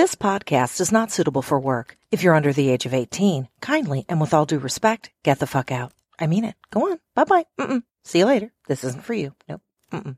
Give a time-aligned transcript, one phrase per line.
[0.00, 1.98] This podcast is not suitable for work.
[2.10, 5.46] If you're under the age of 18, kindly and with all due respect, get the
[5.46, 5.92] fuck out.
[6.18, 6.54] I mean it.
[6.70, 7.00] Go on.
[7.14, 7.44] Bye bye.
[7.60, 7.82] Mm-mm.
[8.06, 8.50] See you later.
[8.66, 9.34] This isn't for you.
[9.46, 9.60] Nope.
[9.92, 10.16] Mm-mm.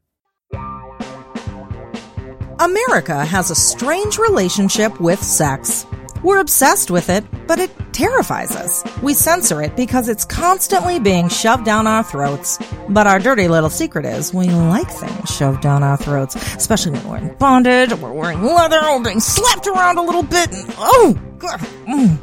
[2.61, 5.85] America has a strange relationship with sex.
[6.23, 8.85] We're obsessed with it, but it terrifies us.
[9.03, 12.59] We censor it because it's constantly being shoved down our throats.
[12.89, 17.09] But our dirty little secret is we like things shoved down our throats, especially when
[17.09, 20.53] we're in bondage, or we're wearing leather, or being slapped around a little bit.
[20.53, 21.61] And, oh, God.
[21.89, 22.19] Mm.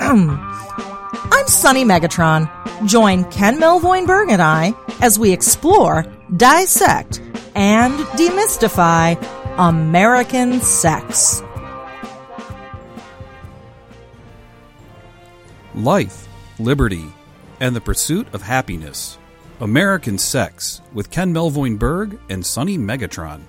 [1.32, 2.48] I'm Sunny Megatron.
[2.86, 7.20] Join Ken Melvoin-Berg and I as we explore, dissect,
[7.54, 9.18] and demystify
[9.58, 11.42] American sex.
[15.84, 17.04] Life, Liberty,
[17.60, 19.18] and the Pursuit of Happiness.
[19.60, 23.42] American Sex with Ken Melvoin Berg and Sunny Megatron.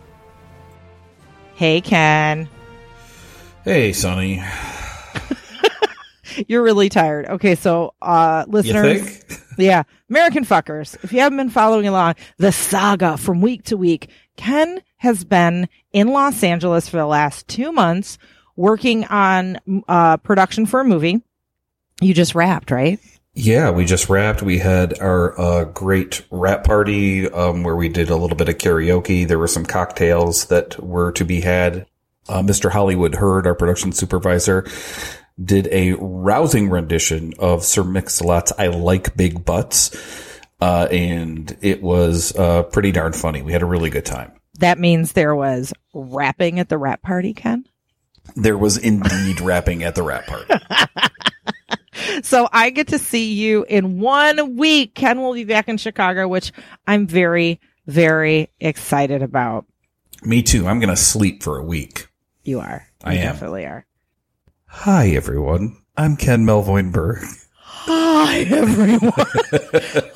[1.55, 2.49] Hey, Ken.
[3.63, 4.44] Hey, Sunny.
[6.48, 7.28] You're really tired.
[7.28, 9.42] Okay, so uh You listeners, think?
[9.58, 11.02] yeah, American fuckers.
[11.03, 15.67] If you haven't been following along the saga from week to week, Ken has been
[15.94, 18.17] in Los Angeles for the last 2 months
[18.55, 21.22] working on uh production for a movie.
[22.02, 22.99] You just wrapped, right?
[23.33, 24.41] Yeah, we just wrapped.
[24.41, 28.58] We had our uh, great rap party um, where we did a little bit of
[28.58, 29.25] karaoke.
[29.25, 31.85] There were some cocktails that were to be had.
[32.27, 32.69] Uh, Mr.
[32.69, 34.66] Hollywood Hurd, our production supervisor,
[35.43, 39.95] did a rousing rendition of Sir Mix-a-Lot's "I Like Big Butts,"
[40.59, 43.41] uh, and it was uh, pretty darn funny.
[43.41, 44.33] We had a really good time.
[44.59, 47.65] That means there was rapping at the rap party, Ken.
[48.36, 50.53] There was indeed rapping at the rap party.
[52.23, 54.94] So I get to see you in one week.
[54.95, 56.52] Ken will be back in Chicago, which
[56.88, 59.66] I'm very, very excited about.
[60.23, 60.67] Me too.
[60.67, 62.08] I'm going to sleep for a week.
[62.43, 62.88] You are.
[63.03, 63.25] I You am.
[63.33, 63.85] definitely are.
[64.66, 65.77] Hi, everyone.
[65.97, 67.23] I'm Ken Melvoin-Berg.
[67.63, 69.11] Hi, everyone.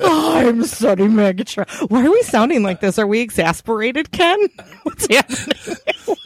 [0.00, 1.90] I'm Sunny Megatron.
[1.90, 2.98] Why are we sounding like this?
[2.98, 4.38] Are we exasperated, Ken?
[4.84, 5.76] What's happening?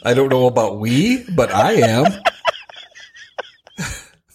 [0.03, 2.05] I don't know about we, but I am.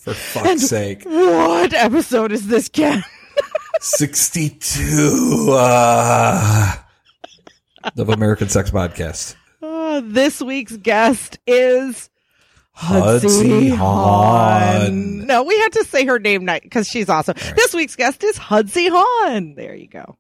[0.07, 1.03] For fuck's sake.
[1.05, 3.03] What episode is this, Ken?
[3.81, 6.77] 62 uh,
[7.99, 9.35] of American Sex Podcast.
[9.61, 12.09] Uh, this week's guest is
[12.77, 15.27] Hudsey Hahn.
[15.27, 17.35] No, we had to say her name night because she's awesome.
[17.57, 19.57] This week's guest is Hudsey Hahn.
[19.57, 20.17] There you go.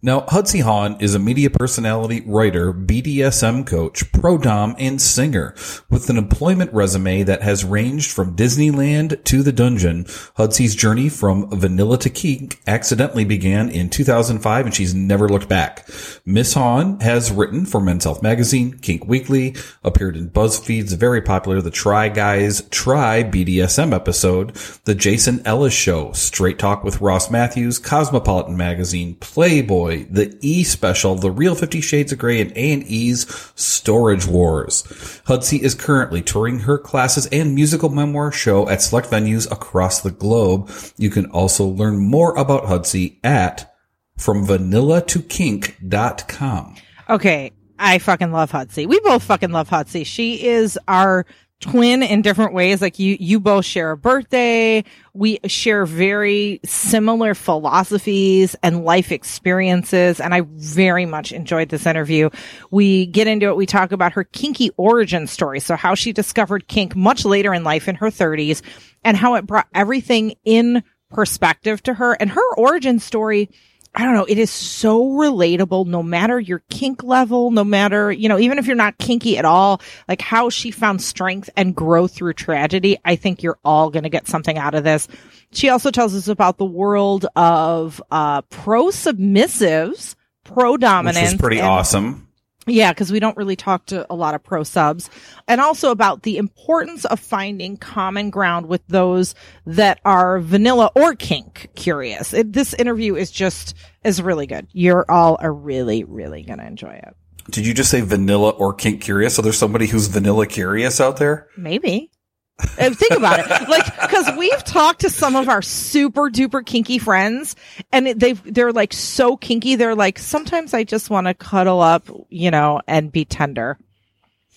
[0.00, 5.56] Now, Hudsey Hahn is a media personality, writer, BDSM coach, pro dom, and singer.
[5.90, 11.50] With an employment resume that has ranged from Disneyland to the dungeon, Hudsey's journey from
[11.50, 15.88] vanilla to kink accidentally began in 2005 and she's never looked back.
[16.24, 21.60] Miss Hahn has written for Men's Health Magazine, Kink Weekly, appeared in BuzzFeed's very popular
[21.60, 24.54] The Try Guys Try BDSM episode,
[24.84, 31.14] The Jason Ellis Show, Straight Talk with Ross Mathews, Cosmopolitan Magazine, Playboy, The E Special,
[31.14, 34.82] The Real Fifty Shades of Grey, and A&E's Storage Wars.
[35.26, 40.10] Hudsey is currently touring her classes and musical memoir show at select venues across the
[40.10, 40.70] globe.
[40.96, 43.74] You can also learn more about Hudsey at
[44.16, 46.76] from vanilla to kink.com.
[47.08, 47.52] Okay.
[47.78, 48.86] I fucking love Hudsey.
[48.88, 50.04] We both fucking love Hudsey.
[50.04, 51.26] She is our
[51.60, 52.80] twin in different ways.
[52.80, 54.84] Like you, you both share a birthday.
[55.12, 60.20] We share very similar philosophies and life experiences.
[60.20, 62.30] And I very much enjoyed this interview.
[62.70, 63.56] We get into it.
[63.56, 65.60] We talk about her kinky origin story.
[65.60, 68.62] So how she discovered kink much later in life in her thirties
[69.04, 73.50] and how it brought everything in perspective to her and her origin story.
[73.98, 74.26] I don't know.
[74.26, 78.66] It is so relatable no matter your kink level, no matter, you know, even if
[78.68, 82.96] you're not kinky at all, like how she found strength and growth through tragedy.
[83.04, 85.08] I think you're all going to get something out of this.
[85.50, 91.32] She also tells us about the world of, uh, pro submissives, pro Which dominance.
[91.32, 92.27] was pretty awesome.
[92.68, 95.10] Yeah, because we don't really talk to a lot of pro subs.
[95.46, 99.34] And also about the importance of finding common ground with those
[99.66, 102.32] that are vanilla or kink curious.
[102.34, 103.74] It, this interview is just,
[104.04, 104.66] is really good.
[104.72, 107.16] You're all are really, really going to enjoy it.
[107.50, 109.34] Did you just say vanilla or kink curious?
[109.34, 111.48] So there's somebody who's vanilla curious out there?
[111.56, 112.10] Maybe.
[112.60, 116.98] Uh, Think about it, like because we've talked to some of our super duper kinky
[116.98, 117.54] friends,
[117.92, 119.76] and they they're like so kinky.
[119.76, 123.78] They're like sometimes I just want to cuddle up, you know, and be tender.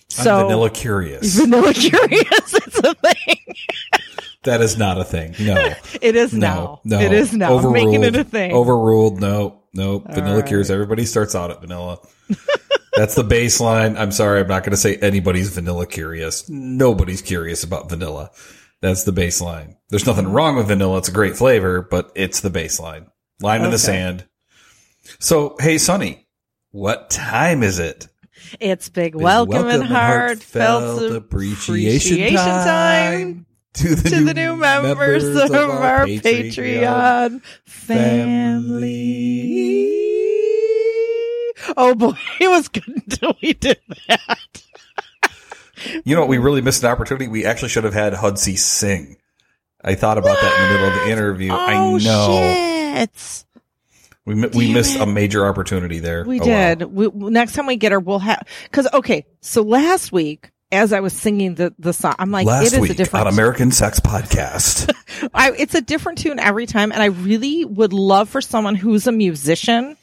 [0.08, 1.34] So I'm vanilla curious.
[1.38, 3.54] vanilla curious, it's a thing.
[4.42, 5.34] that is not a thing.
[5.40, 5.72] No.
[6.02, 6.80] It is No, now.
[6.84, 7.00] no.
[7.00, 7.56] It is now.
[7.56, 8.52] I'm making it a thing.
[8.52, 9.20] Overruled.
[9.20, 10.00] No, no.
[10.00, 10.46] vanilla right.
[10.46, 10.70] curious.
[10.70, 12.00] Everybody starts out at vanilla.
[12.94, 13.98] That's the baseline.
[13.98, 14.40] I'm sorry.
[14.40, 16.48] I'm not going to say anybody's vanilla curious.
[16.48, 18.30] Nobody's curious about vanilla.
[18.82, 19.76] That's the baseline.
[19.88, 20.98] There's nothing wrong with vanilla.
[20.98, 23.06] It's a great flavor, but it's the baseline.
[23.40, 24.26] Line in the sand.
[25.18, 26.26] So, hey, Sunny,
[26.70, 28.08] what time is it?
[28.60, 35.52] It's big Big welcome, and heartfelt appreciation, time to the, to the new members of
[35.52, 39.22] our Patreon family.
[41.76, 43.78] Oh boy, it was good until we did
[44.08, 44.62] that.
[46.04, 46.28] You know what?
[46.28, 47.26] We really missed an opportunity.
[47.28, 49.16] We actually should have had Hudsey sing.
[49.84, 51.52] I thought about that in the middle of the interview.
[51.52, 53.44] I Oh, know shit.
[54.24, 55.02] we mi- we missed it.
[55.02, 56.24] a major opportunity there.
[56.24, 56.82] We Oh, did.
[56.82, 57.08] wow.
[57.08, 58.46] We, next time we get her, we'll have.
[58.64, 62.68] Because okay, so last week, as I was singing the the song, I'm like, Last
[62.68, 63.26] it is week a different.
[63.26, 64.88] on American Sex Podcast.
[65.34, 69.08] I, it's a different tune every time, and I really would love for someone who's
[69.08, 69.96] a musician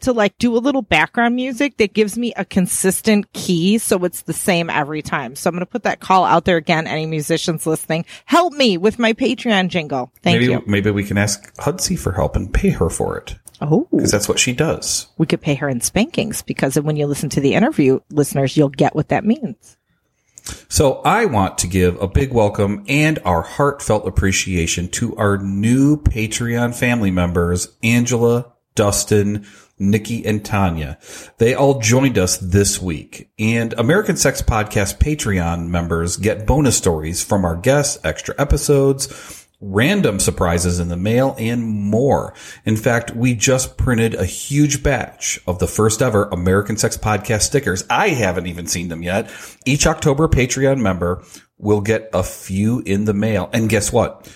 [0.00, 4.22] to like do a little background music that gives me a consistent key, so it's
[4.22, 5.36] the same every time.
[5.36, 6.86] So I'm going to put that call out there again.
[6.86, 10.12] Any musicians listening, help me with my Patreon jingle.
[10.22, 10.62] Thank maybe you.
[10.66, 14.28] maybe we can ask Hudsey for help and pay her for it Oh, because that's
[14.28, 15.06] what she does.
[15.16, 18.68] we could pay her in spankings because when you listen to the interview, listeners, you'll
[18.68, 19.76] get what that means.
[20.68, 25.96] So I want to give a big welcome and our heartfelt appreciation to our new
[25.96, 29.46] Patreon family members, Angela, Dustin,
[29.78, 30.98] Nikki, and Tanya.
[31.38, 37.22] They all joined us this week and American Sex Podcast Patreon members get bonus stories
[37.22, 42.34] from our guests, extra episodes, random surprises in the mail, and more.
[42.64, 47.42] In fact, we just printed a huge batch of the first ever American Sex Podcast
[47.42, 47.84] stickers.
[47.88, 49.30] I haven't even seen them yet.
[49.64, 51.22] Each October Patreon member
[51.58, 53.48] will get a few in the mail.
[53.52, 54.30] And guess what?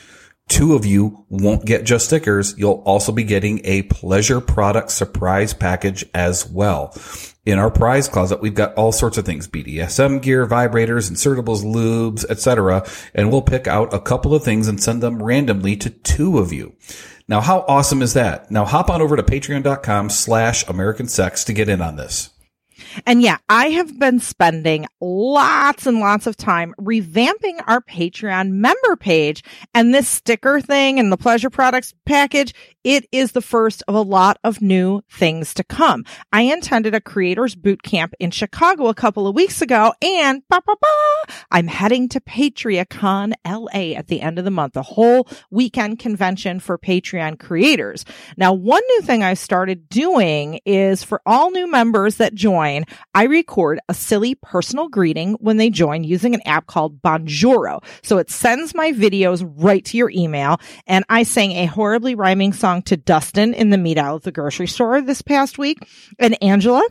[0.50, 2.58] Two of you won't get just stickers.
[2.58, 6.92] You'll also be getting a pleasure product surprise package as well.
[7.46, 12.24] In our prize closet, we've got all sorts of things, BDSM gear, vibrators, insertables, lubes,
[12.28, 12.84] etc.
[13.14, 16.52] And we'll pick out a couple of things and send them randomly to two of
[16.52, 16.74] you.
[17.28, 18.50] Now, how awesome is that?
[18.50, 22.30] Now hop on over to patreon.com slash American Sex to get in on this.
[23.06, 28.96] And yeah, I have been spending lots and lots of time revamping our Patreon member
[28.96, 29.42] page
[29.74, 32.54] and this sticker thing and the pleasure products package.
[32.82, 36.04] It is the first of a lot of new things to come.
[36.32, 40.62] I attended a creators boot camp in Chicago a couple of weeks ago and ba,
[40.66, 45.28] ba, ba, I'm heading to PatreCon LA at the end of the month, a whole
[45.50, 48.04] weekend convention for Patreon creators.
[48.36, 52.79] Now, one new thing I started doing is for all new members that join,
[53.14, 57.82] I record a silly personal greeting when they join using an app called Bonjoro.
[58.02, 60.60] So it sends my videos right to your email.
[60.86, 64.32] And I sang a horribly rhyming song to Dustin in the meat aisle at the
[64.32, 65.78] grocery store this past week.
[66.18, 66.86] And Angela,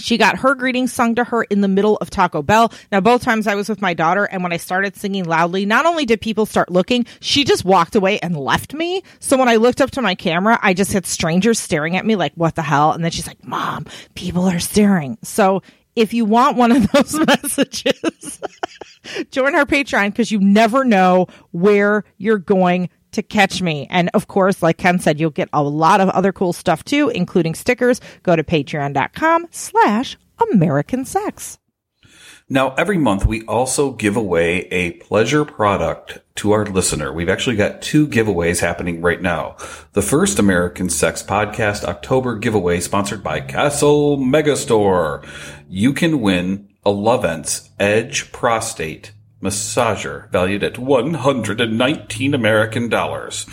[0.00, 2.72] she got her greetings sung to her in the middle of Taco Bell.
[2.90, 5.86] Now, both times I was with my daughter, and when I started singing loudly, not
[5.86, 9.02] only did people start looking, she just walked away and left me.
[9.20, 12.16] So when I looked up to my camera, I just had strangers staring at me
[12.16, 12.92] like, what the hell?
[12.92, 15.18] And then she's like, Mom, people are staring.
[15.22, 15.62] So
[15.96, 18.40] if you want one of those messages,
[19.30, 23.86] join our Patreon because you never know where you're going to catch me.
[23.90, 27.08] And of course, like Ken said, you'll get a lot of other cool stuff too,
[27.08, 28.00] including stickers.
[28.22, 30.16] Go to patreon.com slash
[30.52, 31.58] American sex.
[32.50, 37.12] Now, every month we also give away a pleasure product to our listener.
[37.12, 39.56] We've actually got two giveaways happening right now.
[39.92, 45.28] The first American Sex Podcast October giveaway sponsored by Castle Megastore.
[45.68, 53.46] You can win a Lovense Edge Prostate massager valued at 119 American dollars.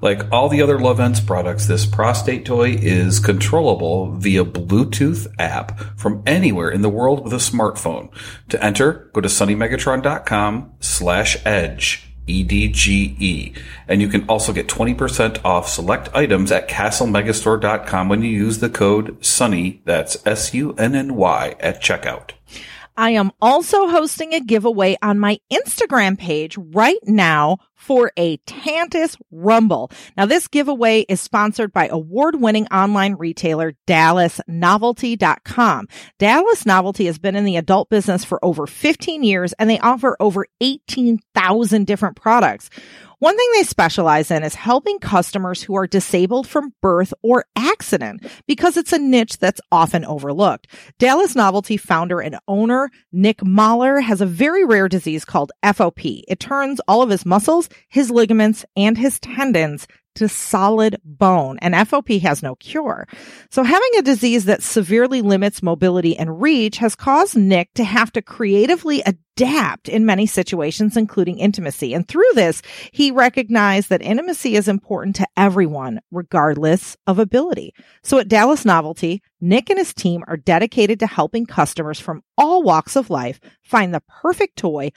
[0.00, 6.22] Like all the other Lovense products, this prostate toy is controllable via Bluetooth app from
[6.26, 8.10] anywhere in the world with a smartphone.
[8.50, 12.10] To enter, go to sunnymegatron.com slash edge.
[12.26, 13.54] EDGE.
[13.86, 18.70] And you can also get 20% off select items at castlemegastore.com when you use the
[18.70, 22.30] code SUNNY, that's S-U-N-N-Y, at checkout.
[22.96, 29.16] I am also hosting a giveaway on my Instagram page right now for a Tantus
[29.30, 29.90] Rumble.
[30.16, 35.88] Now, this giveaway is sponsored by award winning online retailer DallasNovelty.com.
[36.18, 40.16] Dallas Novelty has been in the adult business for over 15 years and they offer
[40.20, 42.70] over 18,000 different products.
[43.24, 48.26] One thing they specialize in is helping customers who are disabled from birth or accident
[48.46, 50.66] because it's a niche that's often overlooked.
[50.98, 56.22] Dallas Novelty founder and owner Nick Mahler has a very rare disease called FOP.
[56.28, 61.74] It turns all of his muscles, his ligaments, and his tendons to solid bone and
[61.74, 63.06] FOP has no cure.
[63.50, 68.12] So having a disease that severely limits mobility and reach has caused Nick to have
[68.12, 71.94] to creatively adapt in many situations, including intimacy.
[71.94, 72.62] And through this,
[72.92, 77.74] he recognized that intimacy is important to everyone, regardless of ability.
[78.02, 82.62] So at Dallas Novelty, Nick and his team are dedicated to helping customers from all
[82.62, 84.92] walks of life find the perfect toy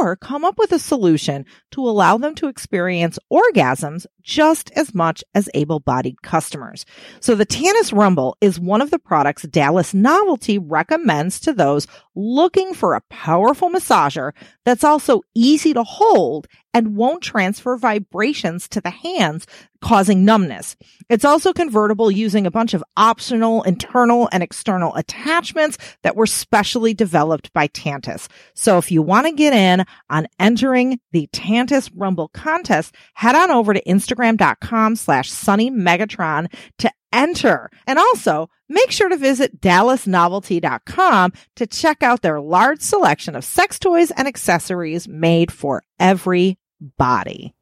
[0.00, 5.22] or come up with a solution to allow them to experience orgasms just as much
[5.34, 6.84] as able-bodied customers.
[7.20, 12.74] So the Tantus Rumble is one of the products Dallas Novelty recommends to those looking
[12.74, 14.32] for a powerful massager
[14.64, 19.46] that's also easy to hold and won't transfer vibrations to the hands,
[19.86, 20.76] causing numbness.
[21.08, 26.92] It's also convertible using a bunch of optional internal and external attachments that were specially
[26.92, 28.26] developed by Tantus.
[28.52, 33.52] So if you want to get in on entering the Tantus Rumble contest, head on
[33.52, 37.70] over to instagram.com slash sunny megatron to enter.
[37.86, 43.78] And also make sure to visit dallasnovelty.com to check out their large selection of sex
[43.78, 47.54] toys and accessories made for every body.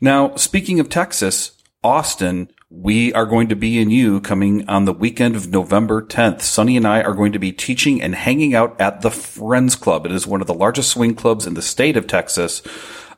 [0.00, 1.52] Now, speaking of Texas,
[1.84, 6.40] Austin, we are going to be in you coming on the weekend of November 10th.
[6.40, 10.06] Sunny and I are going to be teaching and hanging out at the Friends Club.
[10.06, 12.62] It is one of the largest swing clubs in the state of Texas.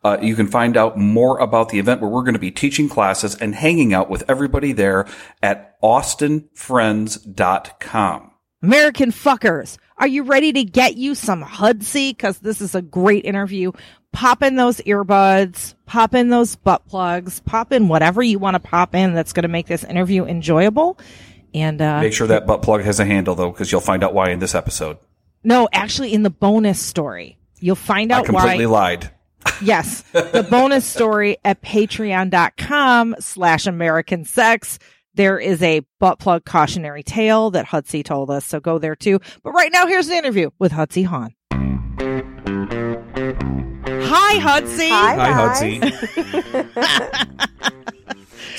[0.03, 2.89] Uh, you can find out more about the event where we're going to be teaching
[2.89, 5.07] classes and hanging out with everybody there
[5.41, 8.32] at austinfriends.com.
[8.63, 12.17] American fuckers, are you ready to get you some Hudsey?
[12.17, 13.73] Cause this is a great interview.
[14.13, 18.61] Pop in those earbuds, pop in those butt plugs, pop in whatever you want to
[18.61, 20.99] pop in that's going to make this interview enjoyable.
[21.55, 24.15] And, uh, Make sure that butt plug has a handle though, because you'll find out
[24.15, 24.99] why in this episode.
[25.43, 28.81] no, actually in the bonus story, you'll find I out completely why.
[28.91, 29.11] lied.
[29.61, 30.03] Yes.
[30.13, 34.79] The bonus story at patreon.com slash American sex.
[35.15, 38.47] There is a butt plug cautionary tale that Hudsey told us.
[38.47, 39.21] So go there too.
[39.43, 41.35] But right now, here's an interview with Hudsey Hahn.
[44.05, 44.89] Hi, Hudsey.
[44.89, 45.91] Hi, Hi,
[46.81, 47.39] guys.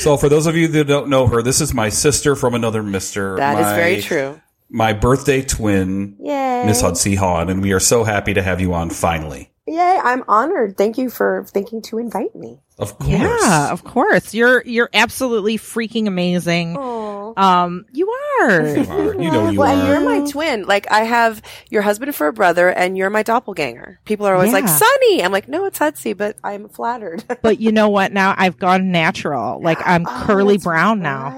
[0.04, 2.84] So for those of you that don't know her, this is my sister from another
[2.84, 3.38] mister.
[3.38, 4.42] That is my, very true.
[4.70, 6.66] My birthday twin, Yay.
[6.66, 9.53] Miss Hudsey Hahn, and we are so happy to have you on finally.
[9.66, 10.78] Yay, I'm honored.
[10.78, 12.60] Thank you for thinking to invite me.
[12.78, 13.10] Of course.
[13.10, 14.34] Yeah, of course.
[14.34, 16.76] You're you're absolutely freaking amazing.
[16.78, 17.34] Oh.
[17.38, 18.10] Um, you
[18.42, 18.68] are.
[18.76, 19.14] You are.
[19.16, 20.64] You know you well, and you're my twin.
[20.66, 24.00] Like I have your husband for a brother, and you're my doppelganger.
[24.06, 24.76] People are always like, Yeah.
[24.76, 27.24] "Sunny." I'm like, "No, it's Hudsey," but I'm flattered.
[27.42, 28.12] but you know what?
[28.12, 29.62] Now I've gone natural.
[29.62, 31.30] Like I'm Oh, curly that's brown now.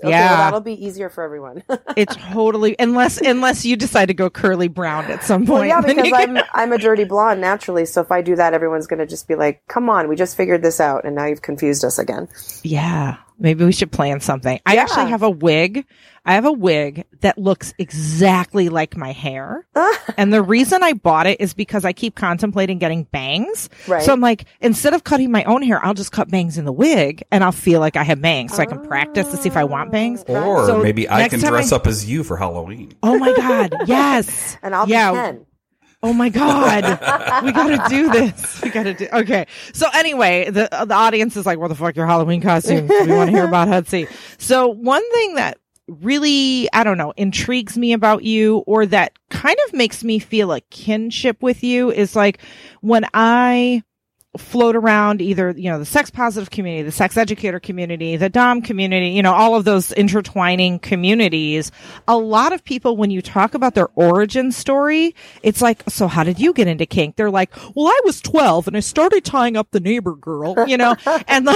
[0.00, 0.30] Okay, Yeah.
[0.30, 1.62] well, that'll be easier for everyone.
[1.96, 5.68] it's totally unless unless you decide to go curly brown at some well, point.
[5.68, 7.86] yeah, because I'm I'm a dirty blonde naturally.
[7.86, 10.36] So if I do that, everyone's going to just be like, "Come on, we just
[10.36, 12.28] figured this out, and now you've confused us again."
[12.62, 13.16] Yeah.
[13.38, 14.58] Maybe we should plan something.
[14.64, 15.84] I actually have a wig.
[16.26, 19.64] I have a wig that looks exactly like my hair.
[20.16, 23.70] and the reason I bought it is because I keep contemplating getting bangs.
[23.86, 24.02] Right.
[24.02, 26.72] So I'm like, instead of cutting my own hair, I'll just cut bangs in the
[26.72, 29.56] wig and I'll feel like I have bangs so I can practice to see if
[29.56, 30.24] I want bangs.
[30.28, 30.32] Ah.
[30.44, 32.92] Or So maybe I can dress I- up as you for Halloween.
[33.02, 33.74] Oh my God.
[33.86, 34.56] Yes.
[34.62, 35.12] And I'll yeah.
[35.12, 35.46] be Ken.
[36.02, 36.84] Oh my God.
[37.44, 38.60] we got to do this.
[38.62, 39.06] We got to do.
[39.12, 39.46] Okay.
[39.72, 42.88] So anyway, the, the audience is like, what the fuck, your Halloween costume?
[42.88, 44.08] We want to hear about Hudsey.
[44.38, 49.56] So one thing that really, I don't know, intrigues me about you or that kind
[49.66, 52.40] of makes me feel a kinship with you is like
[52.80, 53.82] when I
[54.38, 58.62] float around either, you know, the sex positive community, the sex educator community, the Dom
[58.62, 61.72] community, you know, all of those intertwining communities.
[62.08, 66.24] A lot of people, when you talk about their origin story, it's like, so how
[66.24, 67.16] did you get into kink?
[67.16, 70.76] They're like, well, I was 12 and I started tying up the neighbor girl, you
[70.76, 70.96] know,
[71.28, 71.52] and the,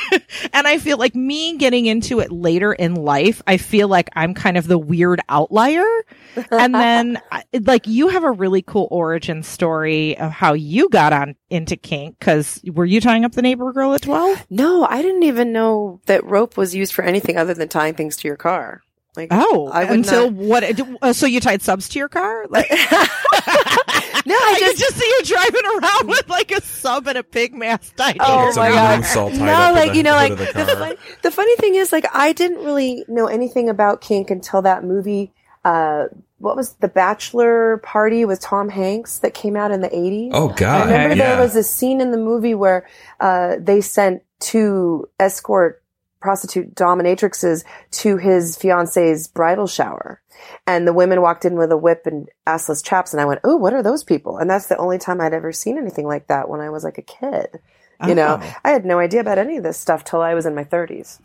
[0.52, 4.34] and I feel like me getting into it later in life, I feel like I'm
[4.34, 5.84] kind of the weird outlier.
[6.50, 7.20] And then,
[7.62, 12.18] like, you have a really cool origin story of how you got on into kink.
[12.20, 14.46] Cause were you tying up the neighbor girl at 12?
[14.50, 18.16] No, I didn't even know that rope was used for anything other than tying things
[18.18, 18.82] to your car.
[19.14, 20.80] Like, Oh, I until not- what?
[21.02, 22.46] uh, So you tied subs to your car?
[22.48, 22.66] Like,
[24.26, 27.18] no, I I could just just see you driving around with like a sub and
[27.18, 28.70] a pig mask tied to Oh your my.
[28.70, 28.98] God.
[28.98, 30.76] moose all tied no, like the you know, like the, the car.
[30.76, 34.84] fun, the funny thing is, like I didn't really know anything about kink until that
[34.84, 35.32] movie.
[35.64, 36.06] Uh,
[36.38, 40.32] what was the Bachelor Party with Tom Hanks that came out in the eighties?
[40.34, 40.60] Oh God!
[40.60, 40.86] I God!
[40.92, 41.32] remember yeah.
[41.34, 42.88] there was a scene in the movie where
[43.20, 45.81] uh, they sent two escort
[46.22, 50.22] prostitute dominatrixes to his fiance's bridal shower.
[50.66, 53.12] And the women walked in with a whip and assless chaps.
[53.12, 54.38] And I went, Oh, what are those people?
[54.38, 56.98] And that's the only time I'd ever seen anything like that when I was like
[56.98, 57.60] a kid.
[58.06, 58.54] You know, Oh.
[58.64, 61.20] I had no idea about any of this stuff till I was in my 30s.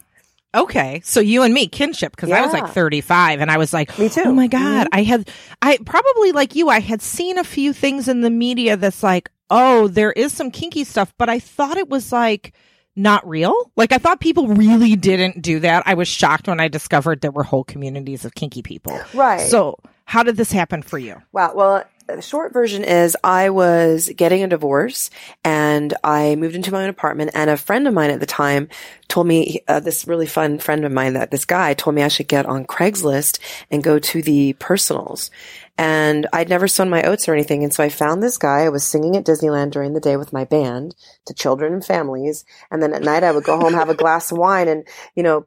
[0.56, 3.98] Okay, so you and me kinship because I was like 35 and I was like,
[4.00, 4.24] Me too.
[4.26, 5.00] Oh my god, mm-hmm.
[5.00, 5.30] I had
[5.62, 9.30] I probably like you I had seen a few things in the media that's like,
[9.50, 12.54] "Oh, there is some kinky stuff," but I thought it was like
[12.98, 13.72] not real.
[13.76, 15.84] Like I thought people really didn't do that.
[15.86, 19.00] I was shocked when I discovered there were whole communities of kinky people.
[19.14, 19.42] Right.
[19.42, 21.22] So, how did this happen for you?
[21.32, 21.54] Wow.
[21.54, 25.10] Well, the short version is I was getting a divorce
[25.44, 28.70] and I moved into my own apartment and a friend of mine at the time
[29.08, 32.08] told me, uh, this really fun friend of mine that this guy told me I
[32.08, 33.40] should get on Craigslist
[33.72, 35.32] and go to the personals.
[35.78, 37.64] And I'd never sown my oats or anything.
[37.64, 38.62] And so I found this guy.
[38.62, 40.96] I was singing at Disneyland during the day with my band
[41.26, 42.46] to children and families.
[42.72, 45.24] And then at night I would go home, have a glass of wine and, you
[45.24, 45.46] know,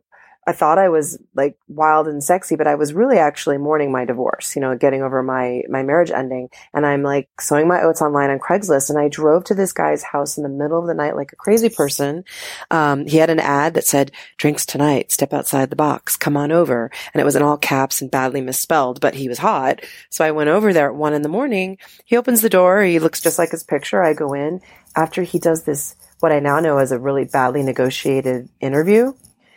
[0.51, 4.05] I thought I was like wild and sexy, but I was really actually mourning my
[4.05, 6.49] divorce, you know, getting over my, my marriage ending.
[6.75, 8.91] And I'm like sowing my oats online on Craigslist.
[8.91, 11.37] And I drove to this guy's house in the middle of the night like a
[11.37, 12.25] crazy person.
[12.73, 16.51] Um, he had an ad that said, drinks tonight, step outside the box, come on
[16.51, 16.91] over.
[17.15, 19.83] And it was in all caps and badly misspelled, but he was hot.
[20.11, 21.79] So I went over there at one in the morning.
[22.05, 22.83] He opens the door.
[22.83, 24.03] He looks just like his picture.
[24.03, 24.61] I go in
[24.97, 29.13] after he does this, what I now know as a really badly negotiated interview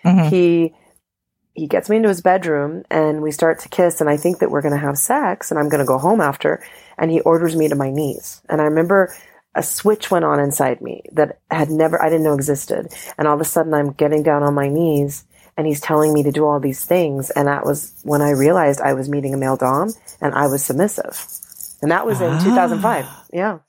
[0.06, 0.30] Mhm.
[0.30, 0.74] he
[1.54, 4.50] he gets me into his bedroom and we start to kiss and I think that
[4.50, 6.64] we're going to have sex and I'm going to go home after
[6.98, 8.42] and he orders me to my knees.
[8.50, 9.14] And I remember
[9.56, 12.88] a switch went on inside me that had never I didn't know existed.
[13.18, 16.24] And all of a sudden I'm getting down on my knees and he's telling me
[16.24, 17.30] to do all these things.
[17.30, 20.66] And that was when I realized I was meeting a male dom and I was
[20.66, 21.28] submissive.
[21.84, 22.44] And that was in ah.
[22.44, 23.60] 2005 yeah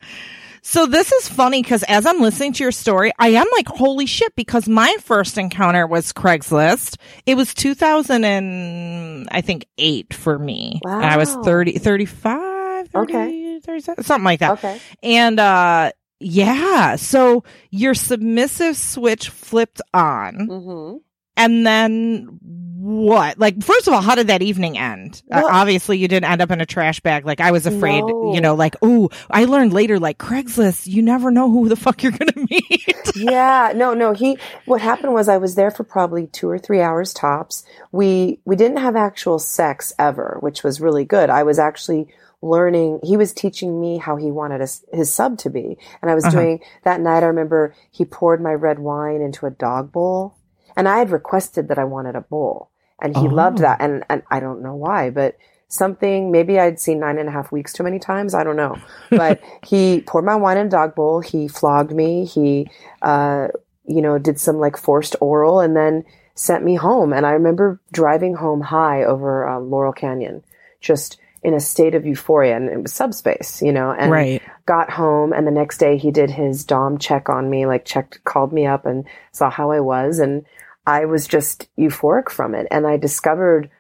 [0.67, 4.07] So this is funny because as I'm listening to your story, I am like, holy
[4.07, 6.97] shit, because my first encounter was Craigslist.
[7.27, 10.81] It was 2000 and I think eight for me.
[10.83, 11.43] And I was Wow.
[11.43, 13.61] 30, 35, 30, Okay.
[13.63, 14.53] 37, something like that.
[14.53, 16.97] okay And, uh, yeah.
[16.97, 21.01] So your submissive switch flipped on mhm
[21.37, 22.39] and then
[22.85, 23.39] what?
[23.39, 25.23] Like, first of all, how did that evening end?
[25.33, 27.25] Uh, obviously, you didn't end up in a trash bag.
[27.25, 28.35] Like, I was afraid, No.
[28.35, 32.03] you know, like, ooh, I learned later, like, Craigslist, you never know who the fuck
[32.03, 32.95] you're going to meet.
[33.17, 34.13] yeah, no, no.
[34.13, 34.37] He,
[34.67, 37.65] what happened was I was there for probably two or three hours tops.
[37.91, 41.31] We, we didn't have actual sex ever, which was really good.
[41.31, 42.09] I was actually
[42.43, 45.79] learning, he was teaching me how he wanted his, his sub to be.
[46.03, 46.37] And I was Uh-huh.
[46.39, 47.23] doing that night.
[47.23, 50.37] I remember he poured my red wine into a dog bowl
[50.77, 52.69] and I had requested that I wanted a bowl
[53.03, 53.31] and he Oh.
[53.31, 53.81] loved that.
[53.81, 55.37] And, and I don't know why, but
[55.69, 58.35] something, maybe I'd seen nine and a half weeks too many times.
[58.35, 58.79] I don't know,
[59.11, 61.21] but he poured my wine in a dog bowl.
[61.21, 62.25] He flogged me.
[62.25, 62.71] He,
[63.03, 63.49] uh,
[63.87, 66.05] you know, did some like forced oral and then
[66.35, 67.13] sent me home.
[67.13, 70.43] And I remember driving home high over uh, Laurel Canyon,
[70.81, 74.43] just in a state of euphoria and it was subspace, you know, and Right.
[74.65, 78.25] got home and the next day he did his dom check on me, like checked,
[78.25, 80.21] called me up and saw how I was.
[80.21, 80.47] And
[80.87, 82.67] I was just euphoric from it.
[82.71, 83.71] And I discovered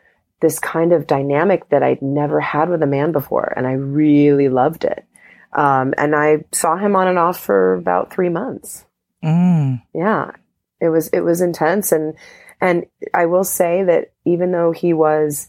[0.40, 3.52] this kind of dynamic that I'd never had with a man before.
[3.56, 5.04] And I really loved it.
[5.52, 8.84] Um, and I saw him on and off for about three months.
[9.22, 9.82] Mm.
[9.94, 10.32] Yeah.
[10.80, 11.92] It was, it was intense.
[11.92, 12.14] And,
[12.60, 15.48] and I will say that even though he was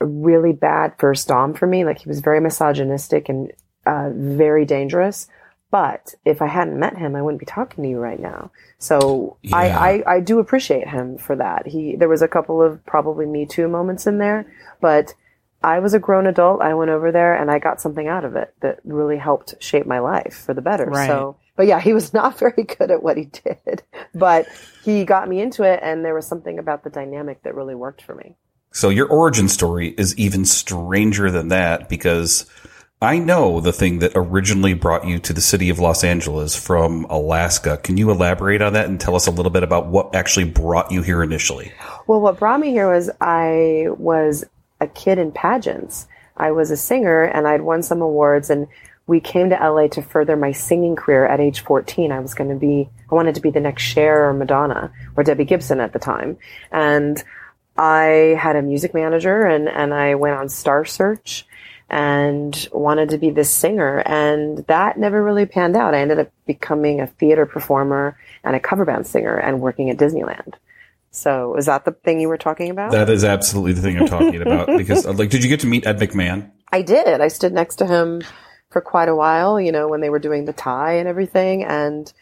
[0.00, 3.52] a really bad first Dom for me, like he was very misogynistic and,
[3.86, 5.28] uh, very dangerous.
[5.70, 8.50] But if I hadn't met him, I wouldn't be talking to you right now.
[8.78, 11.66] So I, I, I do appreciate him for that.
[11.66, 14.50] He, there was a couple of probably Me Too moments in there,
[14.80, 15.14] but
[15.62, 16.62] I was a grown adult.
[16.62, 19.86] I went over there and I got something out of it that really helped shape
[19.86, 20.86] my life for the better.
[20.86, 21.06] Right.
[21.06, 23.82] So, but yeah, he was not very good at what he did,
[24.14, 24.46] but
[24.84, 25.80] he got me into it.
[25.82, 28.36] And there was something about the dynamic that really worked for me.
[28.70, 32.46] So your origin story is even stranger than that because
[33.00, 37.04] I know the thing that originally brought you to the city of Los Angeles from
[37.04, 37.76] Alaska.
[37.76, 40.90] Can you elaborate on that and tell us a little bit about what actually brought
[40.90, 41.72] you here initially?
[42.08, 44.44] Well, what brought me here was I was
[44.80, 46.08] a kid in pageants.
[46.36, 48.66] I was a singer and I'd won some awards and
[49.06, 52.10] we came to LA to further my singing career at age 14.
[52.10, 55.22] I was going to be, I wanted to be the next Cher or Madonna or
[55.22, 56.36] Debbie Gibson at the time.
[56.72, 57.22] And
[57.76, 61.46] I had a music manager and, and I went on Star Search
[61.90, 64.02] and wanted to be this singer.
[64.04, 65.94] And that never really panned out.
[65.94, 69.96] I ended up becoming a theater performer and a cover band singer and working at
[69.96, 70.54] Disneyland.
[71.10, 72.92] So is that the thing you were talking about?
[72.92, 75.66] That is absolutely the thing I'm talking about because uh, like did you get to
[75.66, 76.50] meet Ed McMahon?
[76.70, 77.20] I did.
[77.20, 78.22] I stood next to him
[78.70, 81.64] for quite a while, you know, when they were doing the tie and everything.
[81.64, 82.12] And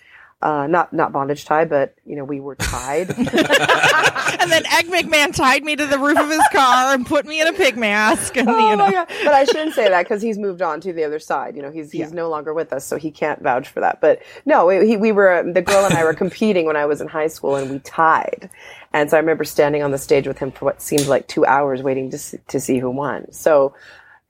[0.43, 3.09] Uh, not not bondage tie, but you know we were tied.
[3.19, 7.41] and then Ed McMahon tied me to the roof of his car and put me
[7.41, 8.37] in a pig mask.
[8.37, 8.85] And, oh you know.
[8.85, 9.09] my god!
[9.25, 11.57] But I shouldn't say that because he's moved on to the other side.
[11.57, 14.03] You know, he's he's no longer with us, so he can't vouch for that.
[14.03, 17.01] But no, we, he, we were the girl and I were competing when I was
[17.01, 18.51] in high school, and we tied.
[18.93, 21.47] And so I remember standing on the stage with him for what seemed like two
[21.47, 23.33] hours, waiting to see, to see who won.
[23.33, 23.75] So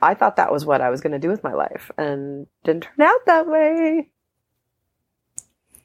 [0.00, 2.84] I thought that was what I was going to do with my life, and didn't
[2.84, 4.08] turn out that way.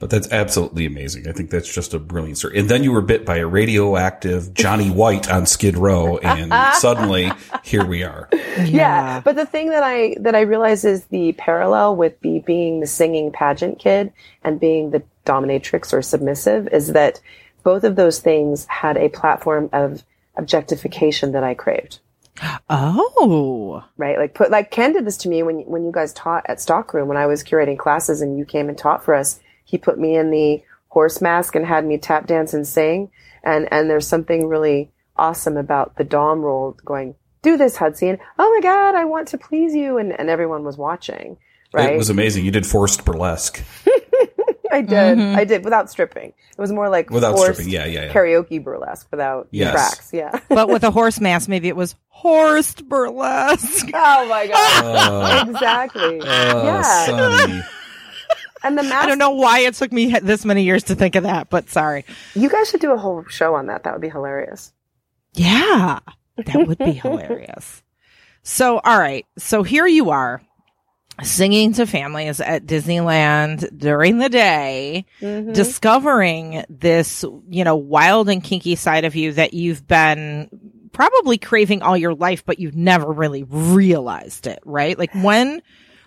[0.01, 1.27] But that's absolutely amazing.
[1.27, 2.57] I think that's just a brilliant story.
[2.57, 7.31] And then you were bit by a radioactive Johnny White on Skid Row, and suddenly
[7.63, 8.27] here we are.
[8.65, 9.21] Yeah.
[9.23, 12.87] But the thing that I that I realize is the parallel with the being the
[12.87, 14.11] singing pageant kid
[14.43, 17.21] and being the dominatrix or submissive is that
[17.61, 20.03] both of those things had a platform of
[20.35, 21.99] objectification that I craved.
[22.71, 23.83] Oh.
[23.97, 24.17] Right?
[24.17, 27.07] Like put like Ken did this to me when when you guys taught at Stockroom
[27.07, 29.39] when I was curating classes and you came and taught for us.
[29.63, 33.11] He put me in the horse mask and had me tap dance and sing.
[33.43, 38.17] And and there's something really awesome about the Dom role going, do this, Hudson.
[38.37, 39.97] Oh my God, I want to please you.
[39.97, 41.37] And, and everyone was watching.
[41.73, 41.93] Right.
[41.93, 42.43] It was amazing.
[42.45, 43.63] You did forced burlesque.
[44.73, 45.17] I did.
[45.17, 45.37] Mm-hmm.
[45.37, 46.29] I did without stripping.
[46.29, 47.73] It was more like Without forced stripping.
[47.73, 48.13] Yeah, yeah, yeah.
[48.13, 49.73] karaoke burlesque without Yes.
[49.73, 50.09] tracks.
[50.13, 50.39] Yeah.
[50.49, 53.89] But with a horse mask, maybe it was horsed burlesque.
[53.93, 54.83] oh my God.
[54.85, 56.21] Oh, exactly.
[56.21, 57.05] oh, yeah.
[57.05, 57.61] Sunny.
[58.63, 58.95] And the mask.
[58.95, 61.69] I don't know why it took me this many years to think of that, but
[61.69, 62.05] sorry.
[62.35, 63.83] You guys should do a whole show on that.
[63.83, 64.71] That would be hilarious.
[65.33, 65.99] Yeah,
[66.37, 67.81] that would be hilarious.
[68.43, 69.27] So, all right.
[69.37, 70.41] So here you are
[71.21, 75.53] singing to families at Disneyland during the day, Mhm.
[75.53, 80.49] discovering this, you know, wild and kinky side of you that you've been
[80.91, 84.97] probably craving all your life, but you've never really realized it, right?
[84.97, 85.61] Like when,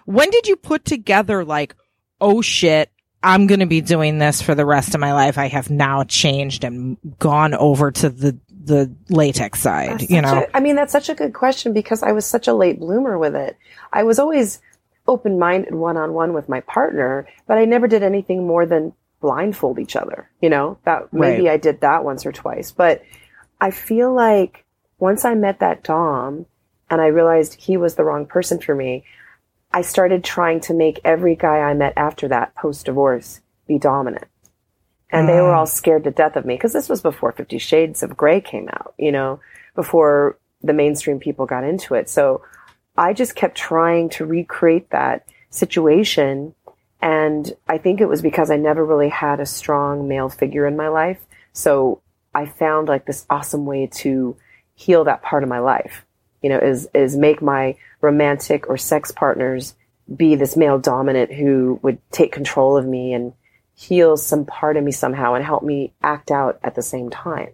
[0.04, 1.76] when did you put together like,
[2.24, 2.90] oh shit,
[3.22, 5.38] I'm going to be doing this for the rest of my life.
[5.38, 10.42] I have now changed and gone over to the, the latex side, That's you know?
[10.44, 13.18] a- I mean, that's such a good question because I was such a late bloomer
[13.18, 13.56] with it.
[13.92, 14.60] I was always
[15.06, 18.94] open minded one on one with my partner, but I never did anything more than
[19.20, 20.30] blindfold each other.
[20.40, 21.52] You know, that maybe Right.
[21.52, 23.02] I did that once or twice, but
[23.60, 24.64] I feel like
[24.98, 26.46] once I met that Dom
[26.90, 29.04] and I realized he was the wrong person for me,
[29.74, 34.28] I started trying to make every guy I met after that post divorce be dominant.
[35.10, 35.56] And they were mm.
[35.56, 38.68] all scared to death of me because this was before Fifty Shades of Grey came
[38.68, 39.40] out, you know,
[39.74, 42.08] before the mainstream people got into it.
[42.08, 42.42] So
[42.96, 46.54] I just kept trying to recreate that situation.
[47.02, 50.76] And I think it was because I never really had a strong male figure in
[50.76, 51.26] my life.
[51.52, 52.00] So
[52.32, 54.36] I found like this awesome way to
[54.76, 56.03] heal that part of my life,
[56.44, 59.74] you know, is, is make my romantic or sex partners
[60.14, 63.32] be this male dominant who would take control of me and
[63.74, 67.48] heal some part of me somehow and help me act out at the same time.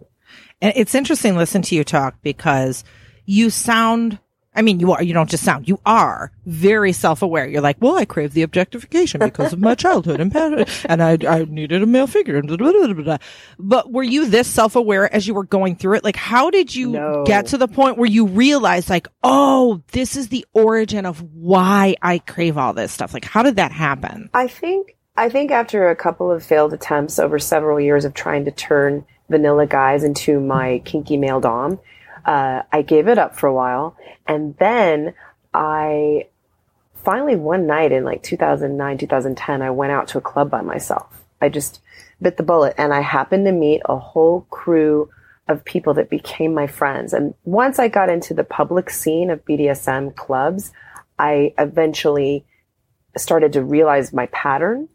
[0.61, 2.83] And it's interesting to listen to you talk because
[3.27, 4.19] you sound,
[4.61, 7.49] I mean, you are, you don't just sound, you are very self-aware.
[7.49, 11.17] You're like, well, I crave the objectification because of my childhood and pattern, and I,
[11.27, 12.37] I needed a male figure.
[12.37, 13.17] and blah, blah, blah, blah, blah.
[13.59, 16.05] But were you this self-aware as you were going through it?
[16.05, 17.25] Like, how did you No.
[17.25, 21.97] get to the point where you realized like, oh, this is the origin of why
[22.03, 23.15] I crave all this stuff?
[23.15, 24.29] Like, how did that happen?
[24.35, 28.45] I think I think after a couple of failed attempts over several years of trying
[28.45, 31.79] to turn vanilla guys into my kinky male dom,
[32.25, 35.15] uh, I gave it up for a while, and then
[35.53, 36.29] I
[36.95, 41.25] finally one night in like 2009 2010 I went out to a club by myself.
[41.41, 41.81] I just
[42.21, 45.11] bit the bullet, and I happened to meet a whole crew
[45.49, 47.13] of people that became my friends.
[47.13, 50.73] And once I got into the public scene of BDSM clubs,
[51.19, 52.47] I eventually
[53.17, 54.89] started to realize my pattern.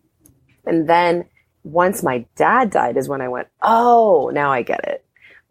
[0.66, 1.26] And then
[1.64, 5.05] once my dad died is when I went, oh, now I get it.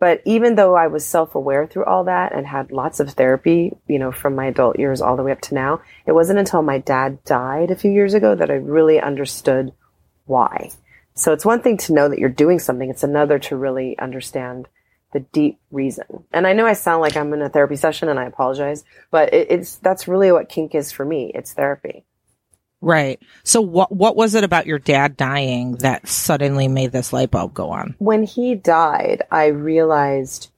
[0.04, 3.72] But even though I was self aware through all that and had lots of therapy,
[3.88, 6.60] you know, from my adult years all the way up to now, it wasn't until
[6.60, 9.72] my dad died a few years ago that I really understood
[10.26, 10.72] why.
[11.14, 14.68] So it's one thing to know that you're doing something, it's another to really understand
[15.14, 16.24] the deep reason.
[16.34, 19.32] And I know I sound like I'm in a therapy session and I apologize, but
[19.32, 21.32] it, it's that's really what kink is for me.
[21.34, 22.04] It's therapy.
[22.84, 23.20] Right.
[23.44, 27.54] So what, what was it about your dad dying that suddenly made this light bulb
[27.54, 27.94] go on?
[27.98, 30.50] when he died, I realized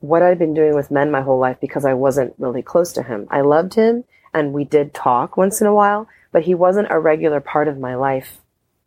[0.00, 3.02] what I'd been doing with men my whole life because I wasn't really close to
[3.02, 3.26] him.
[3.30, 6.98] I loved him and we did talk once in a while, but he wasn't a
[6.98, 8.38] regular part of my life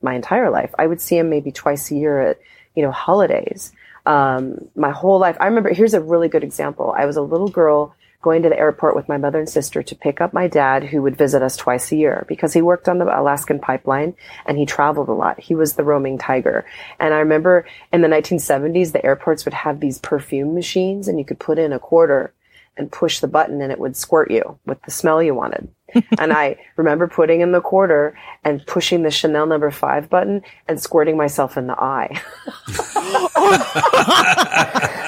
[0.02, 0.74] my entire life.
[0.78, 2.40] I would see him maybe twice a year at,
[2.76, 3.74] you know, holidays.
[4.06, 5.36] Um, my whole life.
[5.40, 6.94] I remember, here's a really good example.
[6.96, 9.96] I was a little girl going to the airport with my mother and sister to
[9.96, 12.98] pick up my dad, who would visit us twice a year because he worked on
[12.98, 14.16] the Alaskan pipeline
[14.48, 15.40] and he traveled a lot.
[15.40, 16.66] He was the roaming tiger.
[17.00, 21.24] And I remember in the 1970s, the airports would have these perfume machines and you
[21.24, 22.34] could put in a quarter
[22.76, 25.70] and push the button and it would squirt you with the smell you wanted.
[26.20, 30.80] And I remember putting in the quarter and pushing the Chanel number five button and
[30.82, 32.22] squirting myself in the eye.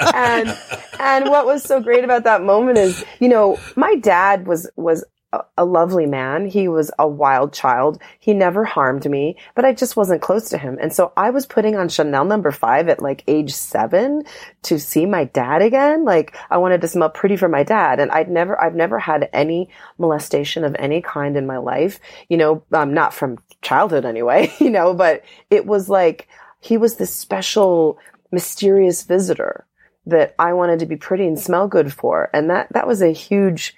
[0.13, 0.57] and
[0.99, 5.03] and what was so great about that moment is, you know, my dad was was
[5.33, 6.45] a, lovely man.
[6.45, 8.01] He was a wild child.
[8.19, 10.77] He never harmed me, but I just wasn't close to him.
[10.81, 14.23] And so I was putting on Chanel number five at like age seven
[14.63, 16.05] to see my dad again.
[16.05, 17.99] Like I wanted to smell pretty for my dad.
[17.99, 22.37] And I'd never, I've never had any molestation of any kind in my life, you
[22.37, 26.27] know, um, not from childhood anyway, you know, but it was like,
[26.59, 27.99] he was this special,
[28.31, 29.65] mysterious visitor
[30.05, 32.29] that I wanted to be pretty and smell good for.
[32.33, 33.75] And that, that was a huge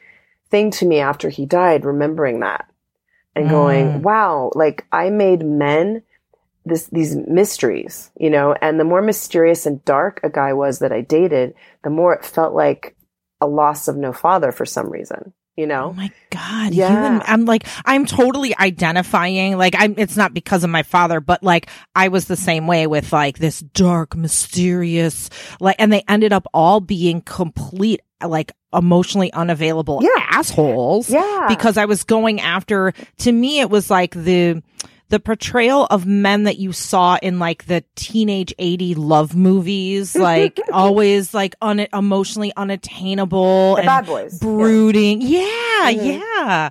[0.52, 2.68] thing to me after he died, remembering that
[3.36, 3.50] and Mm.
[3.50, 6.04] going, wow, like I made men
[6.66, 10.92] this, these mysteries, you know, and the more mysterious and dark a guy was that
[10.92, 12.96] I dated, the more it felt like
[13.42, 15.94] a loss of no father for some reason, you Oh know?
[15.94, 16.74] my god!
[16.74, 16.92] Yeah.
[16.92, 19.58] You and, I'm like I'm totally identifying.
[19.58, 19.96] Like I'm.
[19.98, 23.40] It's not because of my father, but like I was the same way with like
[23.40, 25.30] this dark, mysterious.
[25.60, 30.26] Like, and they ended up all being complete, like emotionally unavailable Yeah.
[30.32, 31.10] assholes.
[31.10, 31.46] Yeah.
[31.50, 32.94] Because I was going after.
[33.20, 34.62] To me, it was like the.
[35.10, 40.60] The portrayal of men that you saw in like the teenage 80 love movies, like
[40.72, 44.34] always like un- emotionally unattainable The and bad boys.
[44.40, 44.48] Yeah.
[44.48, 45.22] brooding.
[45.22, 45.48] Yeah,
[45.86, 46.20] Mhm.
[46.20, 46.70] yeah.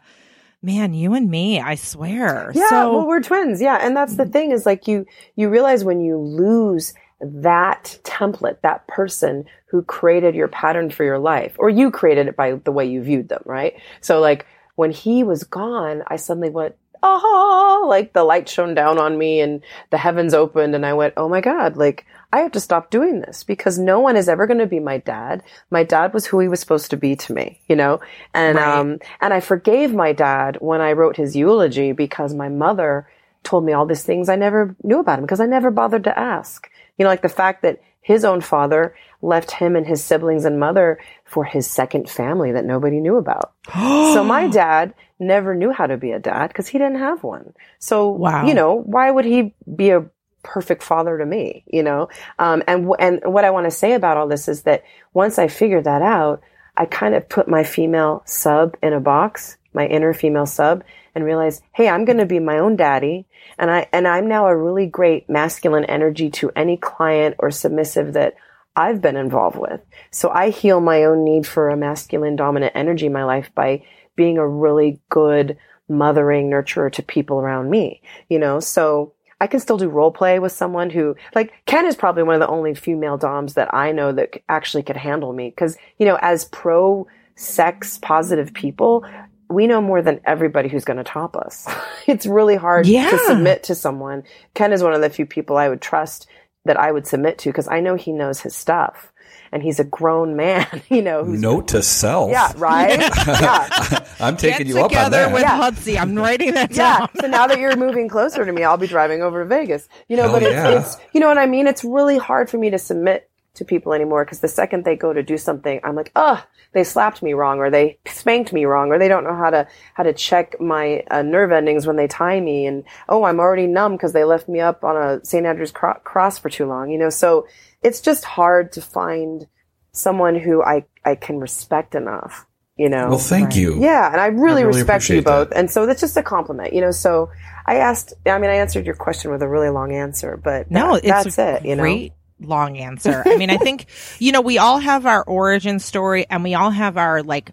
[0.63, 2.53] Man, you and me, I swear.
[2.55, 3.61] Yeah, so well, we're twins.
[3.61, 8.61] Yeah, and that's the thing is like you you realize when you lose that template,
[8.63, 12.73] that person who created your pattern for your life, or you created it by the
[12.73, 13.75] way you viewed them, right?
[14.01, 18.99] So like when he was gone, I suddenly went, oh, like the light shone down
[18.99, 22.53] on me and the heavens opened, and I went, oh my god, like I have
[22.53, 25.43] to stop doing this because no one is ever going to be my dad.
[25.71, 28.01] My dad was who he was supposed to be to me, you know?
[28.35, 28.79] And, Right.
[28.79, 33.09] um, and I forgave my dad when I wrote his eulogy because my mother
[33.45, 36.19] told me all these things I never knew about him because I never bothered to
[36.19, 36.69] ask.
[36.99, 40.59] You know, like the fact that his own father left him and his siblings and
[40.61, 43.53] mother for his second family that nobody knew about.
[43.75, 47.53] so my dad never knew how to be a dad because he didn't have one.
[47.79, 48.47] So, Wow.
[48.47, 50.07] you know, why would he be a
[50.43, 52.09] perfect father to me, you know?
[52.39, 55.39] Um, and, w- and what I want to say about all this is that once
[55.39, 56.41] I figured that out,
[56.77, 60.85] I kind of put my female sub in a box, my inner female sub,
[61.19, 63.27] and realized, hey, I'm going to be my own daddy.
[63.59, 68.13] And I, and I'm now a really great masculine energy to any client or submissive
[68.13, 68.37] that
[68.77, 69.81] I've been involved with.
[70.13, 73.83] So I heal my own need for a masculine dominant energy in my life by
[74.15, 78.61] being a really good mothering nurturer to people around me, you know?
[78.61, 82.37] So I can still do role play with someone who, like, Ken is probably one
[82.37, 85.51] of the only female doms that I know that actually could handle me.
[85.51, 89.05] Cause, you know, as pro sex positive people,
[89.49, 91.67] we know more than everybody who's going to top us.
[92.07, 93.11] it's really hard Yeah.
[93.11, 94.25] to submit to someone.
[94.55, 96.27] Ken is one of the few people I would trust
[96.65, 99.13] that I would submit to because I know he knows his stuff
[99.51, 102.31] and he's a grown man, you know, who's, Note to self.
[102.31, 102.99] yeah, right?
[102.99, 104.05] yeah.
[104.21, 105.33] I'm taking get you up on together that.
[105.33, 105.59] with Yeah.
[105.71, 105.99] Hudsey.
[105.99, 107.09] I'm writing that down.
[107.15, 107.21] Yeah.
[107.23, 109.89] So now that you're moving closer to me, I'll be driving over to Vegas.
[110.09, 110.81] You know, Hell but it's, yeah.
[110.81, 111.67] it's, you know what I mean?
[111.67, 113.28] It's really hard for me to submit
[113.59, 116.85] to people anymore because the second they go to do something, I'm like, oh, they
[116.85, 120.03] slapped me wrong or they spanked me wrong or they don't know how to, how
[120.03, 122.67] to check my uh, nerve endings when they tie me.
[122.67, 125.47] And, oh, I'm already numb because they left me up on a St.
[125.47, 127.11] Andrew's cro- cross for too long, you know?
[127.11, 127.47] So
[127.83, 129.47] it's just hard to find
[129.93, 133.09] someone who I, I can respect enough, you know?
[133.09, 133.81] Well, thank you.
[133.81, 135.51] Yeah, and I really, I really respect you both.
[135.51, 135.57] that.
[135.59, 136.91] And so that's just a compliment, you know.
[136.91, 137.31] So
[137.67, 140.95] I asked, I mean, I answered your question with a really long answer, but No,
[140.95, 141.83] that- it's that's a it, you know.
[141.83, 143.23] great long answer.
[143.27, 143.87] I mean, I think
[144.19, 147.53] you know we all have our origin story, and we all have our like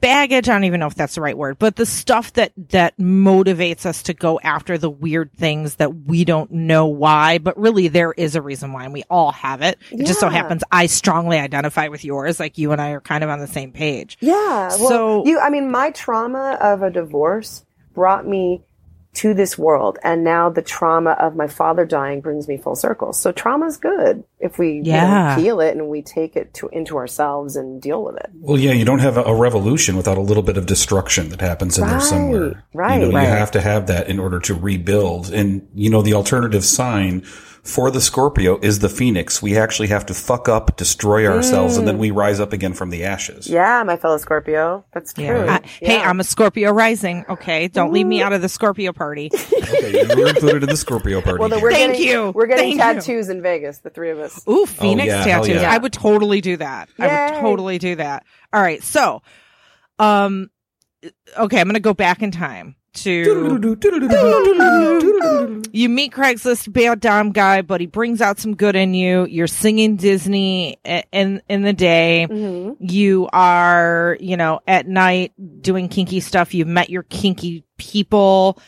[0.00, 0.48] baggage.
[0.48, 3.86] I don't even know if that's the right word, but the stuff that that motivates
[3.86, 8.12] us to go after the weird things that we don't know why, but really there
[8.12, 9.78] is a reason why, and we all have it.
[9.90, 12.40] It just so happens I strongly identify with yours.
[12.40, 14.18] Like you and I are kind of on the same page.
[14.20, 14.34] Yeah.
[14.78, 18.62] Well, So- you, I mean, my trauma of a divorce brought me
[19.14, 23.12] to this world, and now the trauma of my father dying brings me full circle.
[23.12, 26.68] So trauma is good if we you know, heal it and we take it to
[26.68, 28.30] into ourselves and deal with it.
[28.34, 31.40] Well, yeah, you don't have a, a revolution without a little bit of destruction that
[31.40, 32.64] happens in there somewhere.
[32.74, 33.24] right, You know, right.
[33.24, 35.32] you have to have that in order to rebuild.
[35.32, 37.24] And, you know, the alternative sign
[37.62, 39.42] for the Scorpio is the phoenix.
[39.42, 42.90] We actually have to fuck up, destroy ourselves, and then we rise up again from
[42.90, 43.46] the ashes.
[43.46, 44.84] Yeah, my fellow Scorpio.
[44.92, 45.46] That's true.
[45.48, 47.24] I- hey, I'm a Scorpio rising.
[47.28, 49.30] Okay, don't leave me out of the Scorpio party.
[49.68, 51.38] Okay, you were included in the Scorpio party.
[51.40, 52.30] Well, then we're Thank getting, you.
[52.30, 53.00] We're getting Thank you.
[53.02, 54.42] tattoos in Vegas, the three of us.
[54.48, 55.60] Ooh, Phoenix yeah, tattoos.
[55.60, 55.70] yeah.
[55.70, 56.88] I would totally do that.
[56.98, 58.24] I would totally do that.
[58.52, 58.82] All right.
[58.82, 59.20] So,
[59.98, 60.50] um,
[61.38, 63.58] okay, I'm going to go back in time to
[65.72, 69.26] you meet Craigslist bad dom guy, but he brings out some good in you.
[69.26, 70.78] You're singing Disney
[71.12, 72.26] in, in the day.
[72.28, 72.84] Mm-hmm.
[72.84, 75.32] You are, you know, at night
[75.62, 76.54] doing kinky stuff.
[76.54, 78.58] You've met your kinky people.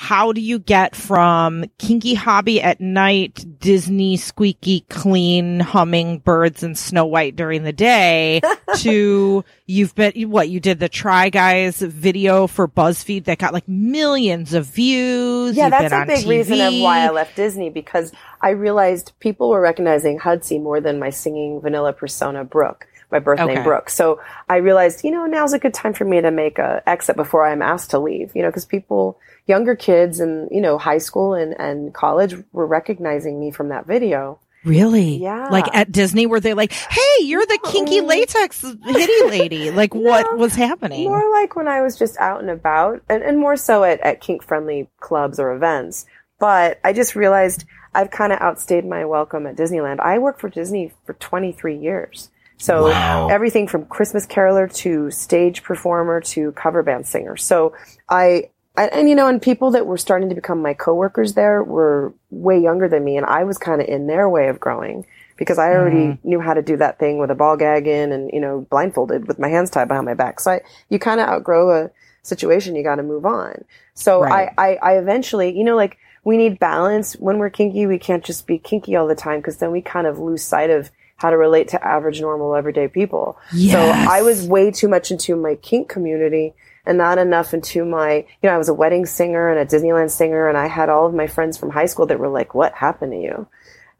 [0.00, 6.78] How do you get from kinky hobby at night, Disney squeaky clean humming birds and
[6.78, 8.40] Snow White during the day
[8.76, 13.66] to you've been, what, you did the Try Guys video for BuzzFeed that got like
[13.66, 15.56] millions of views.
[15.56, 19.50] Yeah, You've that's a big reason of why I left Disney because I realized people
[19.50, 23.54] were recognizing Hudsey more than my singing vanilla persona Brooke, my birth Okay.
[23.54, 23.90] name Brooke.
[23.90, 27.16] So I realized, you know, now's a good time for me to make a exit
[27.16, 30.98] before I'm asked to leave, you know, because people, younger kids and, you know, high
[30.98, 34.38] school and, and college were recognizing me from that video.
[34.64, 35.16] Really?
[35.16, 35.48] Yeah.
[35.50, 39.70] Like at Disney, were they like, "Hey, you're the kinky latex hitty lady"?
[39.70, 41.04] Like, what was happening?
[41.04, 44.20] More like when I was just out and about, and, and more so at, at
[44.20, 46.06] kink friendly clubs or events.
[46.40, 50.00] But I just realized I've kind of outstayed my welcome at Disneyland.
[50.00, 52.30] I worked for Disney for 23 years.
[52.58, 53.28] So Wow.
[53.28, 57.36] everything from Christmas caroler to stage performer to cover band singer.
[57.36, 57.72] So
[58.08, 61.62] I, and, and you know, and people that were starting to become my coworkers there
[61.64, 65.06] were way younger than me, and I was kind of in their way of growing
[65.36, 66.28] because I already mm-hmm.
[66.28, 69.26] knew how to do that thing with a ball gag in and you know blindfolded
[69.26, 70.40] with my hands tied behind my back.
[70.40, 71.90] So I, you kind of outgrow a
[72.22, 73.64] situation, you got to move on.
[73.94, 74.50] So Right.
[74.58, 77.86] I, I, I eventually, you know, like we need balance when we're kinky.
[77.86, 80.70] We can't just be kinky all the time because then we kind of lose sight
[80.70, 83.38] of how to relate to average, normal, everyday people.
[83.72, 86.54] So I was way too much into my kink community
[86.86, 90.10] and not enough into my, you know, I was a wedding singer and a Disneyland
[90.10, 92.72] singer and I had all of my friends from high school that were like, what
[92.72, 93.48] happened to you?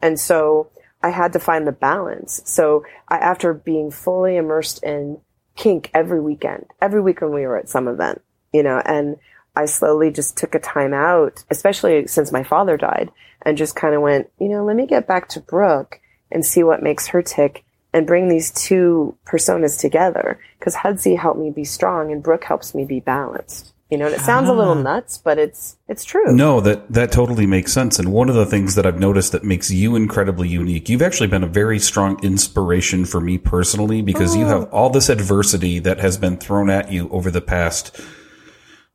[0.01, 0.71] And so
[1.03, 2.41] I had to find the balance.
[2.45, 5.19] So I, after being fully immersed in
[5.57, 8.21] kink every weekend, every weekend we were at some event,
[8.53, 9.17] you know, and
[9.57, 13.93] I slowly just took a time out, especially since my father died and just kind
[13.93, 15.99] of went, you know, let me get back to Brooke
[16.31, 17.63] and see what makes her tick
[17.93, 22.75] and bring these two personas together because Hudsey helped me be strong and Brooke helps
[22.75, 23.73] me be balanced.
[23.89, 24.81] You know, and it sounds a little ah.
[24.81, 26.31] nuts, but it's it's true.
[26.31, 27.97] No, that that totally makes sense.
[27.97, 31.25] And one of the things that I've noticed that makes you incredibly unique, you've actually
[31.25, 34.47] been a very strong inspiration for me personally because you oh.
[34.47, 37.99] have all this adversity that has been thrown at you over the past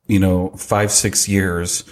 [0.07, 1.83] you know, five, six years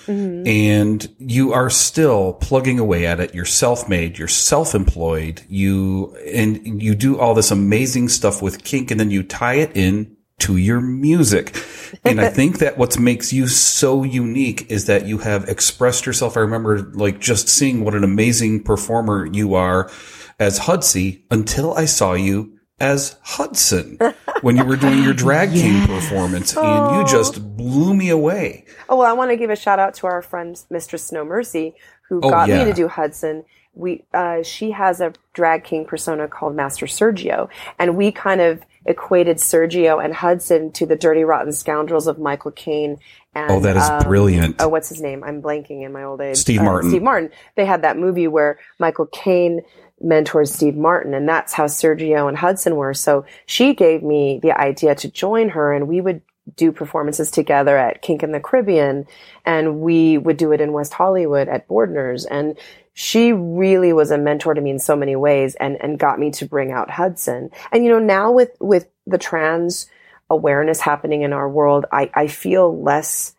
[0.48, 3.34] and you are still plugging away at it.
[3.34, 9.00] You're self-made, you're self-employed, you, and you do all this amazing stuff with kink and
[9.00, 11.56] then you tie it in to your music.
[12.06, 16.36] And I think that what makes you so unique is that you have expressed yourself.
[16.36, 19.92] I remember like just seeing what an amazing performer you are
[20.40, 23.98] as Hudsey until I saw you as Hudson
[24.42, 28.66] when you were doing your drag king performance and you just blew me away.
[28.90, 31.76] Oh well, I want to give a shout out to our friend Mistress Snow Mercy
[32.10, 32.60] who Oh, got yeah.
[32.60, 33.46] me to do Hudson.
[33.76, 38.62] We uh, she has a drag king persona called Master Sergio, and we kind of
[38.86, 42.98] equated Sergio and Hudson to the dirty rotten scoundrels of Michael Caine.
[43.34, 44.58] And, Oh, that is um, brilliant.
[44.60, 45.24] Oh, what's his name?
[45.24, 46.38] I'm blanking in my old age.
[46.38, 46.90] Steve Uh, Martin.
[46.92, 47.32] Steve Martin.
[47.56, 49.62] They had that movie where Michael Caine
[50.02, 52.94] mentors Steve Martin, and that's how Sergio and Hudson were.
[52.94, 56.22] So she gave me the idea to join her, and we would
[56.56, 59.06] do performances together at Kink in the Caribbean,
[59.46, 62.26] and we would do it in West Hollywood at Bordner's.
[62.26, 62.58] And
[62.94, 66.32] she really was a mentor to me in so many ways, and and got me
[66.32, 67.50] to bring out Hudson.
[67.72, 69.88] And you know, now with with the trans
[70.30, 73.36] awareness happening in our world, I I feel less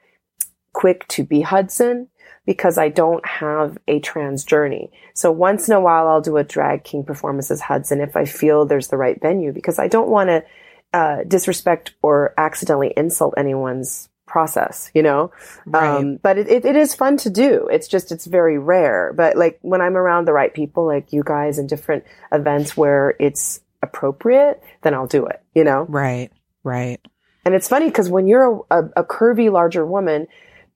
[0.72, 2.08] quick to be Hudson
[2.46, 4.90] because I don't have a trans journey.
[5.14, 8.24] So once in a while, I'll do a drag king performance as Hudson if I
[8.24, 10.44] feel there's the right venue because I don't want to
[10.92, 15.32] uh, disrespect or accidentally insult anyone's process, you know?
[15.72, 17.68] Um, but it, it, it is fun to do.
[17.70, 19.12] It's just, it's very rare.
[19.16, 23.14] But like when I'm around the right people, like you guys in different events where
[23.20, 25.86] it's appropriate, then I'll do it, you know?
[25.88, 26.30] Right.
[26.62, 27.00] Right.
[27.44, 30.26] And it's funny because when you're a, a, a curvy, larger woman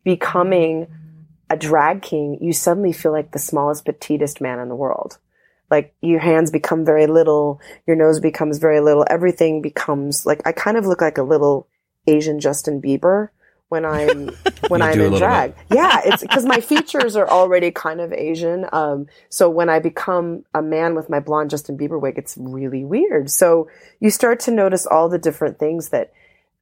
[0.04, 0.86] becoming
[1.50, 5.18] a drag king, you suddenly feel like the smallest, petitest man in the world.
[5.70, 10.52] Like your hands become very little, your nose becomes very little, everything becomes like I
[10.52, 11.68] kind of look like a little
[12.06, 13.28] Asian Justin Bieber
[13.68, 14.28] when I'm
[14.68, 15.54] when You I'm in drag.
[15.70, 18.66] Yeah, it's because my features are already kind of Asian.
[18.72, 22.84] Um, so when I become a man with my blonde Justin Bieber wig, it's really
[22.84, 23.30] weird.
[23.30, 23.68] So
[24.00, 26.12] you start to notice all the different things that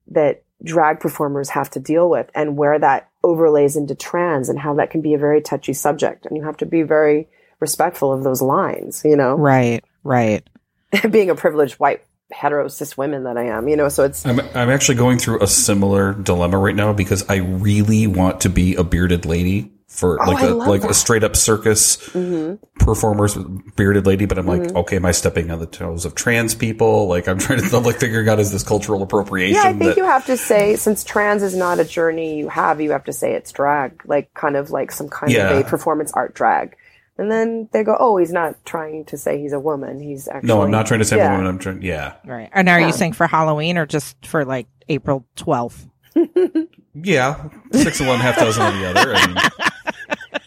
[0.08, 4.74] that drag performers have to deal with, and where that overlays into trans, and how
[4.74, 7.28] that can be a very touchy subject, and you have to be very
[7.60, 9.02] respectful of those lines.
[9.04, 10.48] You know, Right, right.
[11.10, 13.68] being a privileged white hetero cis women that I am.
[13.68, 17.28] You know, so it's I'm, I'm actually going through a similar dilemma right now because
[17.28, 20.84] I really want to be a bearded lady for Oh, like I a love like
[20.84, 22.58] a straight up circus Mhm.
[22.80, 23.36] performers
[23.76, 24.26] bearded lady.
[24.26, 24.76] But I'm like, Mm-hmm.
[24.78, 27.06] okay, am I stepping on the toes of trans people?
[27.06, 29.54] Like I'm trying to I'm like figuring out is this cultural appropriation?
[29.54, 32.48] Yeah, I think that, you have to say since trans is not a journey you
[32.48, 35.50] have, you have to say it's drag, like kind of like some kind Yeah.
[35.50, 36.76] of a performance art drag.
[37.18, 40.00] And then they go, "Oh, he's not trying to say he's a woman.
[40.00, 41.28] He's actually no, I'm not trying to say I'm Yeah.
[41.28, 41.46] a woman.
[41.46, 42.50] I'm trying, yeah, Right.
[42.52, 42.88] And are Yeah.
[42.88, 45.86] you saying for Halloween or just for like April 12th?
[46.94, 49.14] Yeah, six of one, half dozen of the other.
[49.14, 49.36] I mean,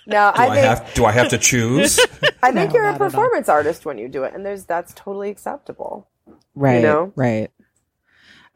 [0.08, 2.00] No, do I I, have do I have to choose?
[2.42, 3.10] I think No, you're a not at all.
[3.10, 6.08] performance artist when you do it, and there's that's totally acceptable.
[6.56, 6.82] Right.
[6.82, 7.14] know?
[7.16, 7.52] Right.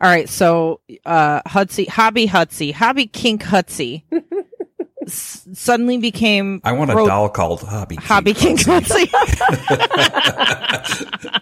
[0.01, 0.27] All right.
[0.27, 4.03] So, uh, Hudsey, Hobby Hudsey, Hobby Kink Hudsey
[5.05, 7.95] s- suddenly became I want a pro- doll called Hobby.
[7.97, 9.05] Hobby Kink Kink Hudsey.
[9.13, 11.41] Hudsey.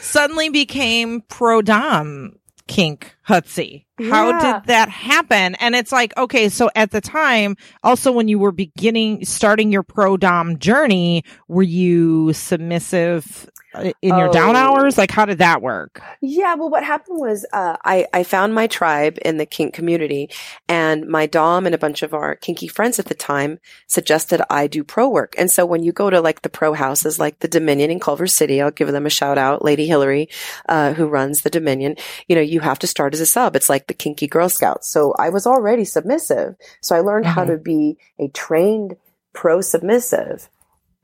[0.00, 2.36] suddenly became pro dom
[2.68, 3.84] kink Hudsey.
[4.10, 4.58] How Yeah.
[4.60, 5.54] did that happen?
[5.56, 9.82] And it's like, okay, so at the time, also when you were beginning, starting your
[9.84, 14.58] pro dom journey, were you submissive uh, in your down Oh.
[14.58, 14.98] hours?
[14.98, 16.02] Like, how did that work?
[16.20, 20.28] Yeah, well, what happened was uh, I I found my tribe in the kink community,
[20.68, 24.66] and my dom and a bunch of our kinky friends at the time suggested I
[24.66, 25.34] do pro work.
[25.38, 28.26] And so when you go to like the pro houses, like the Dominion in Culver
[28.26, 30.28] City, I'll give them a shout out, Lady Hillary,
[30.68, 31.96] uh, who runs the Dominion.
[32.28, 33.56] You know, you have to start as a sub.
[33.56, 34.88] It's like the kinky Girl Scouts.
[34.90, 37.48] So I was already submissive, so I learned how Mhm.
[37.48, 38.96] to be a trained
[39.32, 40.50] pro submissive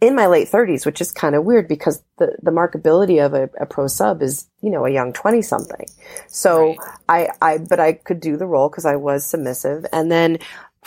[0.00, 3.50] in my late 30s, which is kind of weird because the, the markability of a,
[3.60, 5.86] a pro sub is, you know, a young 20 something.
[6.28, 6.76] So
[7.08, 9.86] I, I, but I could do the role because I was submissive.
[9.92, 10.38] And then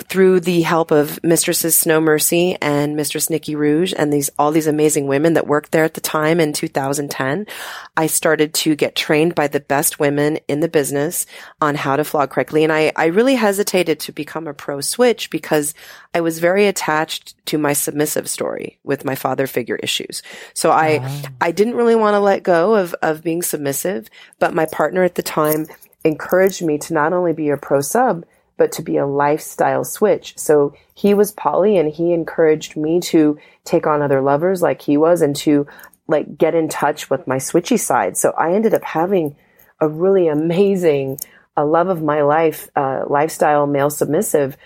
[0.04, 4.68] through the help of Mistresses Snow Mercy and Mistress Nikki Rouge and these, all these
[4.68, 7.48] amazing women that worked there at the time in 2010,
[7.96, 11.26] I started to get trained by the best women in the business
[11.60, 12.64] on how to flog correctly.
[12.64, 15.74] And I, I really hesitated to become a pro switch because
[16.14, 20.22] I was very attached to my submissive story with my father figure issues.
[20.54, 21.22] So I, ah.
[21.42, 25.16] I didn't really want to let go of, of being submissive, but my partner at
[25.16, 25.68] the time
[26.04, 28.26] encouraged me to not only be a pro sub,
[28.62, 30.38] but to be a lifestyle switch.
[30.38, 34.98] So he was poly and he encouraged me to take on other lovers like he
[34.98, 35.66] was and to
[36.08, 38.18] like get in touch with my switchy side.
[38.18, 39.36] So I ended up having
[39.80, 41.18] a really amazing,
[41.58, 44.58] a love of my life, uh, lifestyle male submissive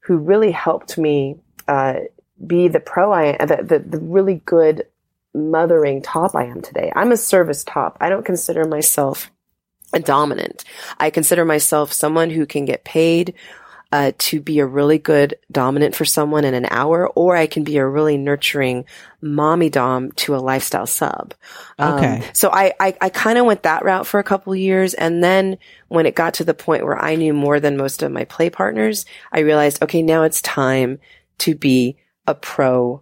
[0.00, 1.36] who really helped me,
[1.68, 2.00] uh,
[2.44, 4.88] be the pro I am, the, the, the really good
[5.32, 6.92] mothering top I am today.
[6.96, 7.98] I'm a service top.
[8.00, 9.30] I don't consider myself
[9.98, 10.64] dominant.
[10.98, 13.34] I consider myself someone who can get paid
[13.92, 17.62] uh, to be a really good dominant for someone in an hour, or I can
[17.62, 18.86] be a really nurturing
[19.20, 21.32] mommy dom to a lifestyle sub.
[21.78, 22.22] Um, Okay.
[22.32, 24.94] so I, I, I kind of went that route for a couple years.
[24.94, 28.10] And then when it got to the point where I knew more than most of
[28.10, 30.98] my play partners, I realized, okay, now it's time
[31.38, 33.00] to be a pro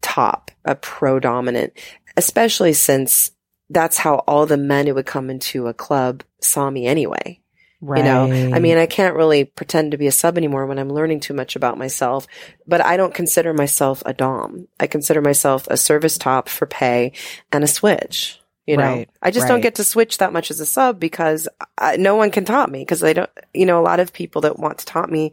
[0.00, 1.74] top, a pro dominant,
[2.16, 3.32] especially since
[3.70, 7.40] that's how all the men who would come into a club saw me anyway.
[7.82, 7.98] Right.
[7.98, 10.90] You know, I mean, I can't really pretend to be a sub anymore when I'm
[10.90, 12.26] learning too much about myself,
[12.66, 14.68] but I don't consider myself a dom.
[14.78, 17.12] I consider myself a service top for pay
[17.50, 18.38] and a switch.
[18.66, 19.48] You know, Right, I just right.
[19.48, 21.48] don't get to switch that much as a sub because
[21.78, 24.42] I, no one can top me because they don't, you know, a lot of people
[24.42, 25.32] that want to top me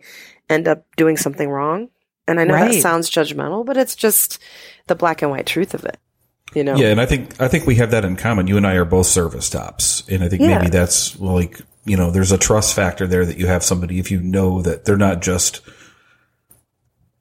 [0.50, 1.90] end up doing something wrong.
[2.28, 4.40] And I know that sounds judgmental, but it's just
[4.88, 5.98] the black and white truth of it.
[6.54, 6.76] You know?
[6.76, 8.48] Yeah, and I think I think we have that in common.
[8.48, 10.58] You and I are both service tops, and I think Yeah.
[10.60, 14.12] maybe that's like you know, there's a trust factor there that you have somebody if
[14.12, 15.62] you know that they're not just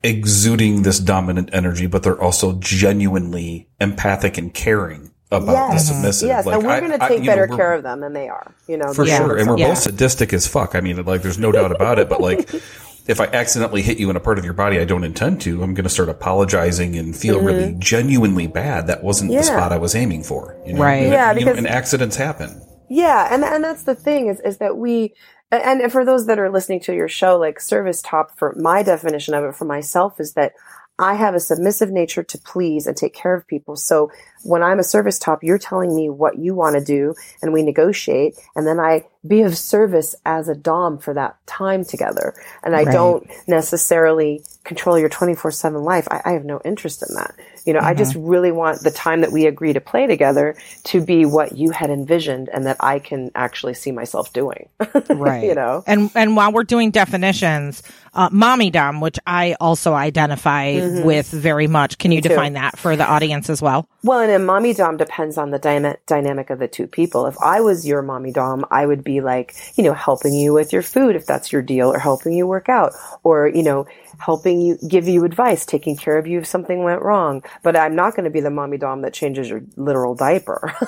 [0.03, 5.55] exuding this dominant energy, but they're also genuinely empathic and caring about yes.
[5.55, 5.85] the Yes.
[5.91, 5.95] Mm-hmm.
[5.95, 6.29] submissive.
[6.29, 8.12] Yes, Like, and we're going to take you know, better we're- care of them than
[8.12, 8.55] they are.
[8.68, 9.18] You know, for Yeah.
[9.18, 9.37] sure.
[9.37, 9.68] And we're Yeah.
[9.68, 10.74] both sadistic as fuck.
[10.74, 12.09] I mean, like, there's no doubt about it.
[12.09, 12.49] But like,
[13.09, 15.62] if I accidentally hit you in a part of your body I don't intend to,
[15.62, 18.86] I'm going to start apologizing and feel really genuinely bad.
[18.88, 19.34] That wasn't Mm-hmm.
[19.36, 19.40] Yeah.
[19.40, 20.57] the spot I was aiming for.
[20.66, 20.82] You know?
[20.82, 21.02] Right.
[21.04, 22.62] And, Yeah, you know, because- and accidents happen.
[22.88, 25.12] Yeah, and and that's the thing is is that we
[25.50, 28.84] and and for those that are listening to your show, like service top for my
[28.84, 30.52] definition of it for myself is that
[30.99, 33.76] I have a submissive nature to please and take care of people.
[33.76, 34.11] So
[34.44, 37.62] when I'm a service top, you're telling me what you want to do and we
[37.62, 42.76] negotiate and then I be of service as a dom for that time together and
[42.76, 42.92] i Right.
[42.92, 47.34] don't necessarily control your 24-7 life I, I have no interest in that
[47.67, 48.27] you know i just Mm-hmm.
[48.27, 51.91] really want the time that we agree to play together to be what you had
[51.91, 54.69] envisioned and that i can actually see myself doing.
[55.11, 55.45] Right.
[55.45, 55.83] You know?
[55.87, 57.83] And and while we're doing definitions
[58.14, 61.99] uh mommy dom which i also identify with very much.
[61.99, 63.89] Can you define that for the audience as well?
[64.03, 67.27] Well, and a mommy dom depends on the dyna- dynamic of the two people.
[67.27, 70.73] If I was your mommy dom, I would be like, you know, helping you with
[70.73, 72.93] your food if that's your deal, or helping you work out,
[73.25, 73.87] or you know,
[74.19, 77.43] helping you give you advice, taking care of you if something went wrong.
[77.62, 80.75] But I'm not going to be the mommy dom that changes your literal diaper.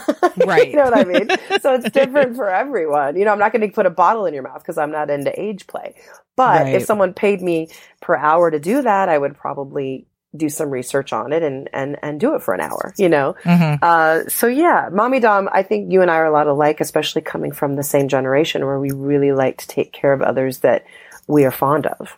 [0.46, 0.70] Right.
[0.70, 1.28] you know what I mean?
[1.60, 3.16] So it's different for everyone.
[3.16, 5.10] You know, I'm not going to put a bottle in your mouth because I'm not
[5.10, 5.96] into age play.
[6.36, 6.74] But Right.
[6.76, 7.68] if someone paid me
[8.00, 10.06] per hour to do that, I would probably
[10.36, 12.92] do some research on it and and and do it for an hour.
[12.98, 13.34] You know.
[13.44, 13.78] Mhm.
[13.82, 15.48] Uh, so yeah, mommy dom.
[15.52, 18.64] I think you and I are a lot alike, especially coming from the same generation
[18.64, 20.84] where we really like to take care of others that
[21.26, 22.16] we are fond of.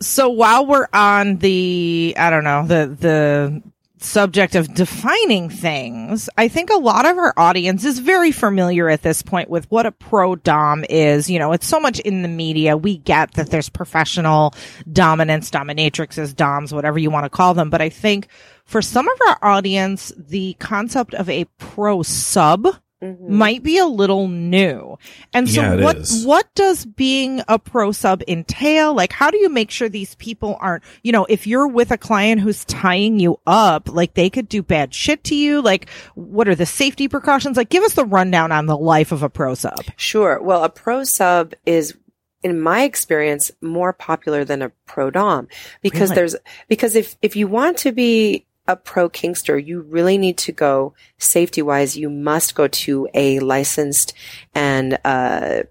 [0.00, 3.62] So while we're on the i don't know the the
[3.98, 9.02] subject of defining things i think a lot of our audience is very familiar at
[9.02, 11.30] this point with what a pro dom is.
[11.30, 12.76] You know it's so much in the media.
[12.76, 14.54] We get that there's professional
[14.92, 17.70] dominance dominatrixes doms whatever you want to call them.
[17.70, 18.28] But i think
[18.64, 22.66] for some of our audience the concept of a pro sub
[23.02, 23.36] Mm-hmm.
[23.36, 24.96] might be a little new.
[25.34, 26.24] And so Yeah, what is.
[26.24, 28.94] what does being a pro sub entail?
[28.94, 31.98] Like how do you make sure these people aren't, you know, if you're with a
[31.98, 36.48] client who's tying you up, like they could do bad shit to you, like what
[36.48, 37.58] are the safety precautions?
[37.58, 39.78] Like give us the rundown on the life of a pro sub.
[39.96, 40.40] Sure.
[40.40, 41.94] Well, a pro sub is
[42.42, 45.48] in my experience more popular than a pro dom
[45.82, 46.14] because Really?
[46.14, 46.36] there's
[46.68, 50.94] because if if you want to be a pro kinkster, you really need to go
[51.18, 51.96] safety wise.
[51.96, 54.12] You must go to a licensed
[54.54, 55.62] and uh,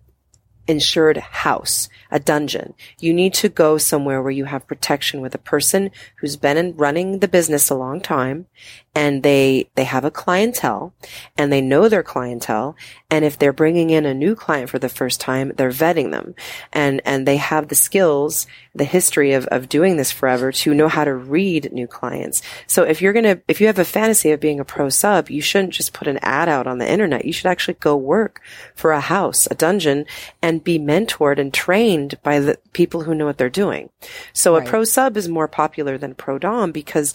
[0.67, 2.73] insured house, a dungeon.
[2.99, 6.75] You need to go somewhere where you have protection with a person who's been in
[6.75, 8.47] running the business a long time
[8.95, 10.93] and they, they have a clientele
[11.37, 12.75] and they know their clientele.
[13.11, 16.33] And if they're bringing in a new client for the first time, they're vetting them
[16.71, 20.87] and, and they have the skills, the history of, of doing this forever to know
[20.87, 22.41] how to read new clients.
[22.67, 25.29] So if you're going to, if you have a fantasy of being a pro sub,
[25.29, 27.25] you shouldn't just put an ad out on the internet.
[27.25, 28.41] You should actually go work
[28.75, 30.05] for a house, a dungeon
[30.41, 33.89] and be mentored and trained by the people who know what they're doing.
[34.33, 37.13] So a pro sub is more popular than pro dom because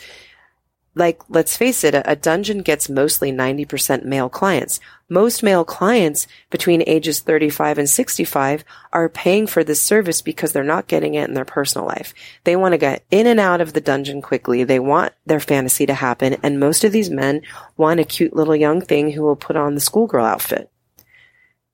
[0.96, 4.80] like let's face it, a, a dungeon gets mostly 90% male clients.
[5.08, 10.64] Most male clients between ages 35 and 65 are paying for this service because they're
[10.64, 12.12] not getting it in their personal life.
[12.44, 14.64] They want to get in and out of the dungeon quickly.
[14.64, 16.36] They want their fantasy to happen.
[16.42, 17.42] And most of these men
[17.76, 20.70] want a cute little young thing who will put on the schoolgirl outfit.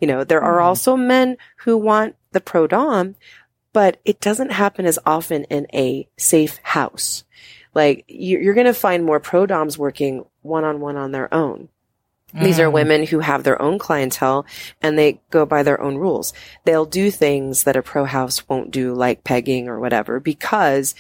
[0.01, 3.17] You know, there are also men who want the pro dom,
[3.73, 7.25] but it doesn't happen as often in a safe house.
[7.75, 11.33] Like you- you're going to find more pro doms working one on one on their
[11.33, 11.69] own.
[12.35, 14.45] These are women who have their own clientele
[14.83, 16.35] and they go by their own rules.
[16.65, 20.95] They'll do things that a pro house won't do, like pegging or whatever, because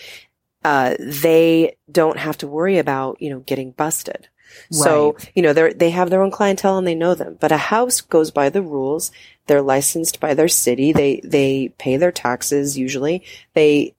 [0.65, 4.29] uh, they don't have to worry about you know getting busted.
[4.71, 7.37] So you know they they have their own clientele and they know them.
[7.41, 9.11] But a house goes by the rules.
[9.47, 10.93] They're licensed by their city.
[10.93, 13.25] They they pay their taxes usually.
[13.55, 13.95] They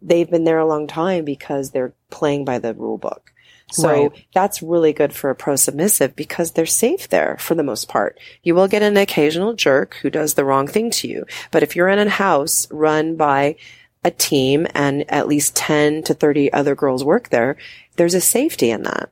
[0.00, 3.32] they've been there a long time because they're playing by the rule book.
[3.72, 4.26] So Right.
[4.34, 8.18] that's really good for a pro submissive because they're safe there for the most part.
[8.42, 11.24] You will get an occasional jerk who does the wrong thing to you.
[11.50, 13.56] But if you're in a house run by
[14.04, 17.56] a team and at least 10 to 30 other girls work there,
[17.96, 19.10] there's a safety in that.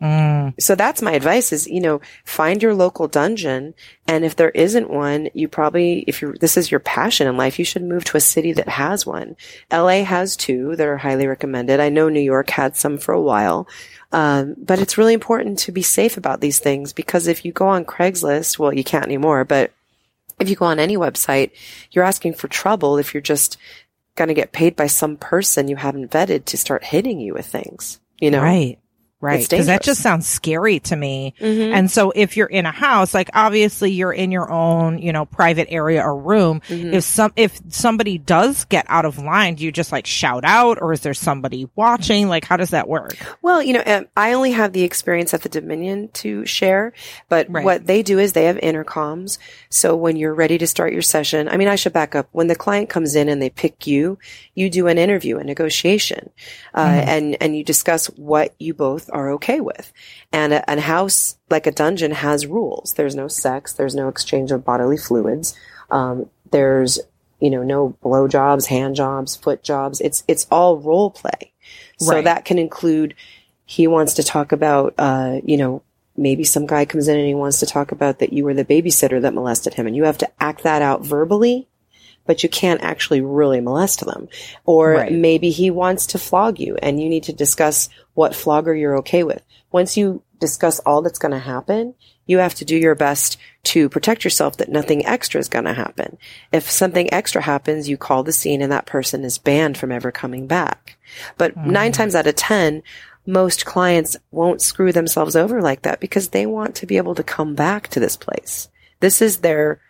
[0.00, 0.54] Mm.
[0.60, 3.74] So that's my advice is, you know, find your local dungeon.
[4.06, 7.58] And if there isn't one, you probably, if you're, this is your passion in life,
[7.58, 9.36] you should move to a city that has one.
[9.72, 11.80] LA has two that are highly recommended.
[11.80, 13.66] I know New York had some for a while.
[14.12, 17.68] Um, but it's really important to be safe about these things because if you go
[17.68, 19.72] on Craigslist, well, you can't anymore, but
[20.38, 21.50] if you go on any website,
[21.90, 23.58] you're asking for trouble if you're just
[24.14, 27.46] going to get paid by some person you haven't vetted to start hitting you with
[27.46, 28.42] things, you know?
[28.42, 28.78] Right.
[29.20, 29.48] Right.
[29.48, 31.34] Because that just sounds scary to me.
[31.40, 31.72] Mhm.
[31.72, 35.24] And so if you're in a house, like obviously you're in your own, you know,
[35.24, 36.62] private area or room.
[36.68, 36.94] Mm-hmm.
[36.94, 40.78] If some, if somebody does get out of line, do you just like shout out
[40.80, 42.28] or is there somebody watching?
[42.28, 43.16] Like, how does that work?
[43.42, 46.92] Well, you know, um, I only have the experience at the Dominion to share,
[47.28, 47.64] but Right.
[47.64, 49.38] what they do is they have intercoms.
[49.68, 52.28] So when you're ready to start your session, I mean, I should back up.
[52.30, 54.18] When the client comes in and they pick you,
[54.54, 56.30] you do an interview, a negotiation,
[56.74, 59.92] uh, and and you discuss what you both are okay with.
[60.32, 62.94] And a, a house like a dungeon has rules.
[62.94, 63.72] There's no sex.
[63.72, 65.54] There's no exchange of bodily fluids.
[65.90, 66.98] Um, there's,
[67.40, 70.00] you know, no blow jobs, hand jobs, foot jobs.
[70.00, 71.52] It's, it's all role play.
[71.98, 72.24] So Right.
[72.24, 73.14] that can include,
[73.64, 75.82] he wants to talk about, uh, you know,
[76.16, 78.64] maybe some guy comes in and he wants to talk about that you were the
[78.64, 81.68] babysitter that molested him and you have to act that out verbally
[82.28, 84.28] but you can't actually really molest them.
[84.66, 85.10] Or Right.
[85.10, 89.24] maybe he wants to flog you and you need to discuss what flogger you're okay
[89.24, 89.42] with.
[89.72, 91.94] Once you discuss all that's going to happen,
[92.26, 95.72] you have to do your best to protect yourself that nothing extra is going to
[95.72, 96.18] happen.
[96.52, 100.12] If something extra happens, you call the scene and that person is banned from ever
[100.12, 100.98] coming back.
[101.38, 101.70] But mm-hmm.
[101.70, 102.82] nine times out of 10,
[103.24, 107.22] most clients won't screw themselves over like that because they want to be able to
[107.22, 108.68] come back to this place.
[109.00, 109.80] This is their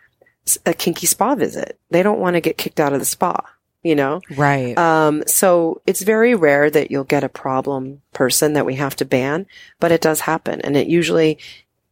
[0.65, 1.79] a kinky spa visit.
[1.89, 3.41] They don't want to get kicked out of the spa,
[3.83, 4.21] you know?
[4.35, 4.77] Right.
[4.77, 9.05] Um, so it's very rare that you'll get a problem person that we have to
[9.05, 9.45] ban,
[9.79, 10.61] but it does happen.
[10.61, 11.37] And it usually,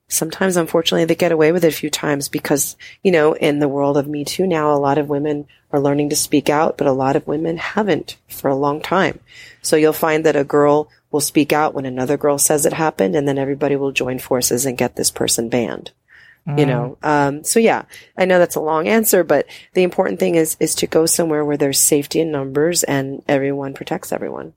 [0.07, 3.67] sometimes unfortunately they get away with it a few times because, you know, in the
[3.67, 6.87] world of Me Too now, a lot of women are learning to speak out, but
[6.87, 9.19] a lot of women haven't for a long time.
[9.61, 13.15] So you'll find that a girl will speak out when another girl says it happened
[13.15, 15.91] and then everybody will join forces and get this person banned
[16.55, 17.83] you know um, so yeah
[18.17, 21.43] i know that's a long answer but the important thing is is to go somewhere
[21.43, 24.53] where there's safety in numbers and everyone protects everyone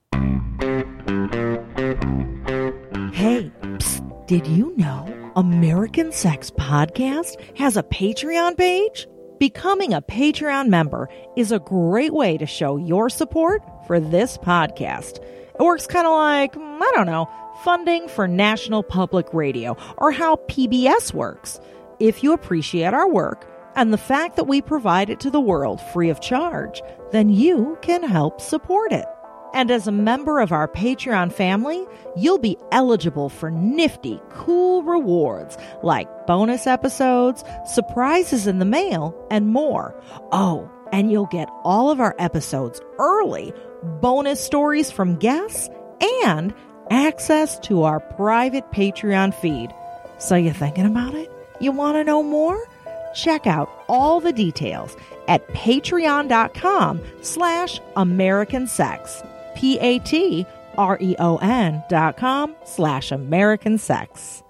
[3.12, 9.06] Hey, psst, did you know American Sex Podcast has a Patreon page?
[9.38, 15.18] Becoming a Patreon member is a great way to show your support for this podcast.
[15.18, 17.28] It works kind of like, mm, I don't know,
[17.62, 21.60] funding for National Public Radio or how PBS works.
[22.00, 23.46] If you appreciate our work
[23.76, 26.80] and the fact that we provide it to the world free of charge,
[27.12, 29.04] then you can help support it.
[29.52, 31.84] And as a member of our Patreon family,
[32.16, 39.48] you'll be eligible for nifty, cool rewards like bonus episodes, surprises in the mail, and
[39.48, 39.94] more.
[40.32, 43.52] Oh, and you'll get all of our episodes early,
[44.00, 45.68] bonus stories from guests,
[46.24, 46.54] and
[46.90, 49.70] access to our private Patreon feed.
[50.18, 51.30] So you thinking about it?
[51.60, 52.66] You want to know more?
[53.14, 54.96] Check out all the details
[55.28, 59.22] at patreon.com slash American Sex.
[59.56, 60.44] P-A-T-R-E-O-N
[61.88, 64.42] dot com slash American Sex.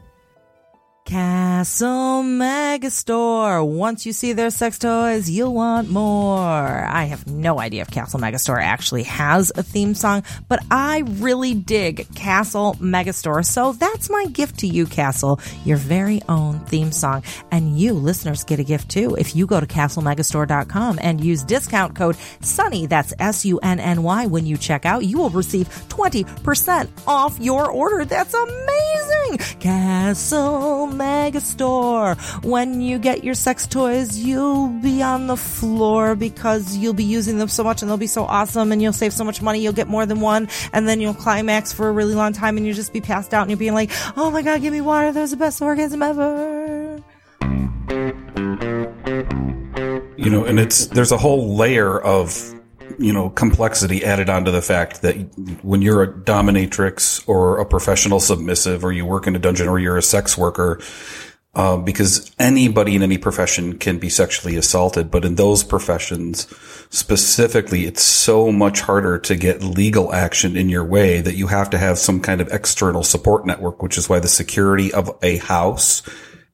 [1.11, 3.67] Castle Megastore.
[3.67, 6.47] Once you see their sex toys, you'll want more.
[6.49, 11.55] I have no idea if Castle Megastore actually has a theme song, but I really
[11.55, 13.45] dig Castle Megastore.
[13.45, 17.25] So that's my gift to you, Castle, your very own theme song.
[17.51, 19.17] And you listeners get a gift too.
[19.17, 24.87] If you go to castlemegastore.com and use discount code SUNNY, that's S-U-N-N-Y, when you check
[24.87, 28.05] out, you will receive 20% off your order.
[28.05, 29.39] That's amazing!
[29.59, 32.19] Castle Megastore.
[32.45, 37.39] When you get your sex toys, you'll be on the floor because you'll be using
[37.39, 39.61] them so much and they'll be so awesome and you'll save so much money.
[39.61, 42.67] You'll get more than one and then you'll climax for a really long time and
[42.67, 45.11] you'll just be passed out and you're being like, oh my God, give me water.
[45.11, 47.03] That was the best orgasm ever.
[50.21, 52.60] you know, and it's there's a whole layer of
[53.01, 55.15] you know complexity added onto the fact that
[55.63, 59.79] when you're a dominatrix or a professional submissive, or you work in a dungeon, or
[59.79, 60.81] you're a sex worker.
[61.53, 66.47] Uh, because anybody in any profession can be sexually assaulted, but in those professions
[66.91, 71.69] specifically, it's so much harder to get legal action in your way that you have
[71.69, 75.39] to have some kind of external support network, which is why the security of a
[75.39, 76.03] house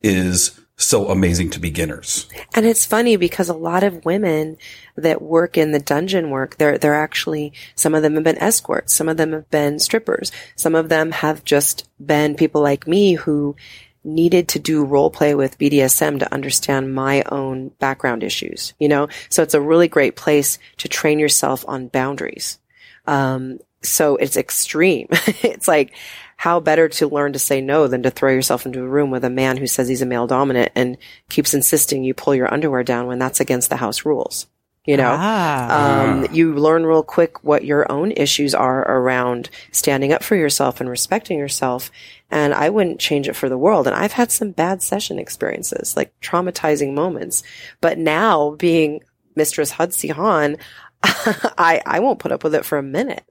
[0.03, 2.29] is so amazing to beginners.
[2.55, 4.59] And it's funny because a lot of women
[4.97, 8.95] that work in the dungeon work, they're, they're actually, some of them have been escorts.
[8.95, 10.31] Some of them have been strippers.
[10.55, 13.57] Some of them have just been people like me who
[14.05, 19.09] needed to do role play with BDSM to understand my own background issues, you know?
[19.31, 22.59] So it's a really great place to train yourself on boundaries.
[23.07, 25.09] Um, so it's extreme.
[25.11, 25.95] it's like,
[26.37, 29.25] how better to learn to say no than to throw yourself into a room with
[29.25, 30.97] a man who says he's a male dominant and
[31.31, 34.47] keeps insisting you pull your underwear down when that's against the house rules.
[34.85, 36.05] You know, Ah.
[36.05, 40.81] um, you learn real quick what your own issues are around standing up for yourself
[40.81, 41.91] and respecting yourself.
[42.31, 43.89] And I wouldn't change it for the world.
[43.89, 47.43] And I've had some bad session experiences, like traumatizing moments.
[47.81, 49.01] But now being
[49.35, 50.57] Mistress Hudsey Hahn,
[51.03, 53.25] I, I won't put up with it for a minute,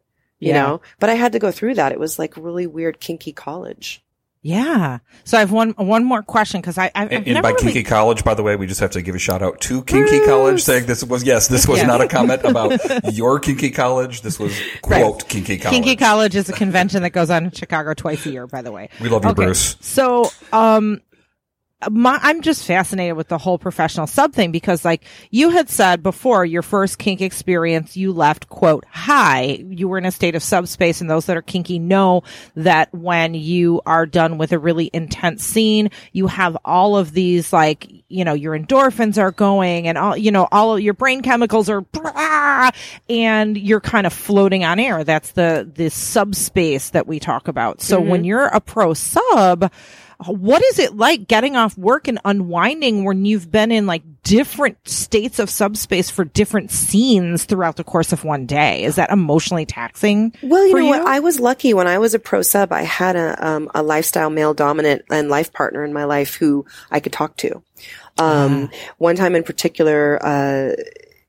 [0.45, 0.61] you Yeah.
[0.63, 1.91] know, but I had to go through that.
[1.91, 4.01] It was like really weird, kinky college.
[4.41, 4.99] Yeah.
[5.23, 7.63] So I have one one more question because I I've, I've And, never by really,
[7.63, 10.23] Kinky College, by the way, we just have to give a shout out to Kinky
[10.23, 11.87] College saying this was, yes, this was Yeah.
[11.87, 12.79] not a comment about
[13.11, 14.21] your Kinky College.
[14.21, 15.73] This was quote Kinky College.
[15.73, 18.45] Kinky College is a convention that goes on in Chicago twice a year.
[18.45, 19.45] By the way, We love you, Okay.
[19.45, 19.77] Bruce.
[19.81, 21.01] So, um,
[21.89, 26.03] my, I'm just fascinated with the whole professional sub thing because, like you had said
[26.03, 29.63] before, your first kink experience, you left quote high.
[29.69, 32.23] You were in a state of subspace, and those that are kinky know
[32.55, 37.51] that when you are done with a really intense scene, you have all of these
[37.51, 41.21] like you know your endorphins are going, and all you know all of your brain
[41.21, 41.85] chemicals are,
[43.09, 45.03] and you're kind of floating on air.
[45.03, 47.81] That's the the subspace that we talk about.
[47.81, 48.09] So mm-hmm.
[48.09, 49.71] when you're a pro sub
[50.25, 54.77] what is it like getting off work and unwinding when you've been in like different
[54.87, 58.83] states of subspace for different scenes throughout the course of one day?
[58.83, 60.33] Is that emotionally taxing?
[60.41, 61.05] Well, you know what?
[61.05, 62.71] I was lucky when I was a pro sub.
[62.71, 66.65] I had a um, a lifestyle male dominant and life partner in my life who
[66.91, 67.61] I could talk to.
[68.17, 70.75] Um, One time in particular, uh,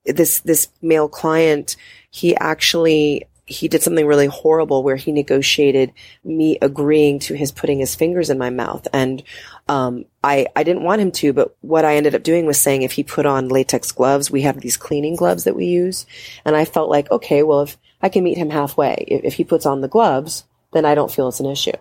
[0.05, 1.77] this this male client,
[2.11, 5.93] he actually he did something really horrible where he negotiated
[6.25, 9.23] me agreeing to his putting his fingers in my mouth and
[9.69, 12.83] um, I, I didn't want him to, but what I ended up doing was saying
[12.83, 16.07] if he put on latex gloves, we have these cleaning gloves that we use.
[16.45, 19.45] And I felt like, okay, well, if I can meet him halfway, if, if he
[19.45, 21.73] puts on the gloves, then I don't feel it's an issue.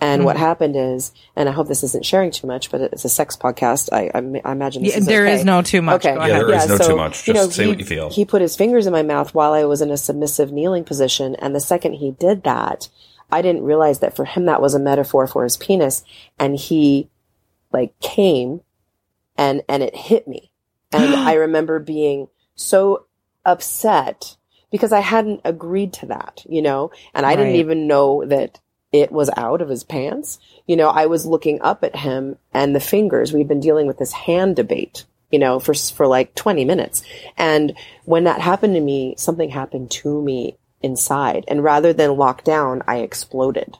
[0.00, 0.44] And what mm-hmm.
[0.44, 3.88] happened is, and I hope this isn't sharing too much, but it's a sex podcast.
[3.92, 5.34] I, I, I imagine this Yeah, is there okay.
[5.34, 6.06] is no too much.
[6.06, 6.14] Okay.
[6.14, 6.46] Go Yeah, ahead.
[6.46, 7.24] there is no too much.
[7.24, 8.10] Just say he, what you feel.
[8.10, 11.34] He put his fingers in my mouth while I was in a submissive kneeling position.
[11.36, 12.88] And the second he did that,
[13.32, 16.04] I didn't realize that for him that was a metaphor for his penis.
[16.38, 17.10] And he
[17.72, 18.60] like came
[19.36, 20.52] and, and it hit me.
[20.92, 23.06] And I remember being so
[23.44, 24.36] upset
[24.70, 28.60] because I hadn't agreed to that, you know, and I didn't even know that
[28.92, 30.38] it was out of his pants.
[30.66, 33.32] You know, I was looking up at him and the fingers.
[33.32, 37.02] We've been dealing with this hand debate, you know, for for like 20 minutes.
[37.36, 37.74] And
[38.04, 41.44] when that happened to me, something happened to me inside.
[41.48, 43.76] And rather than lock down, I exploded.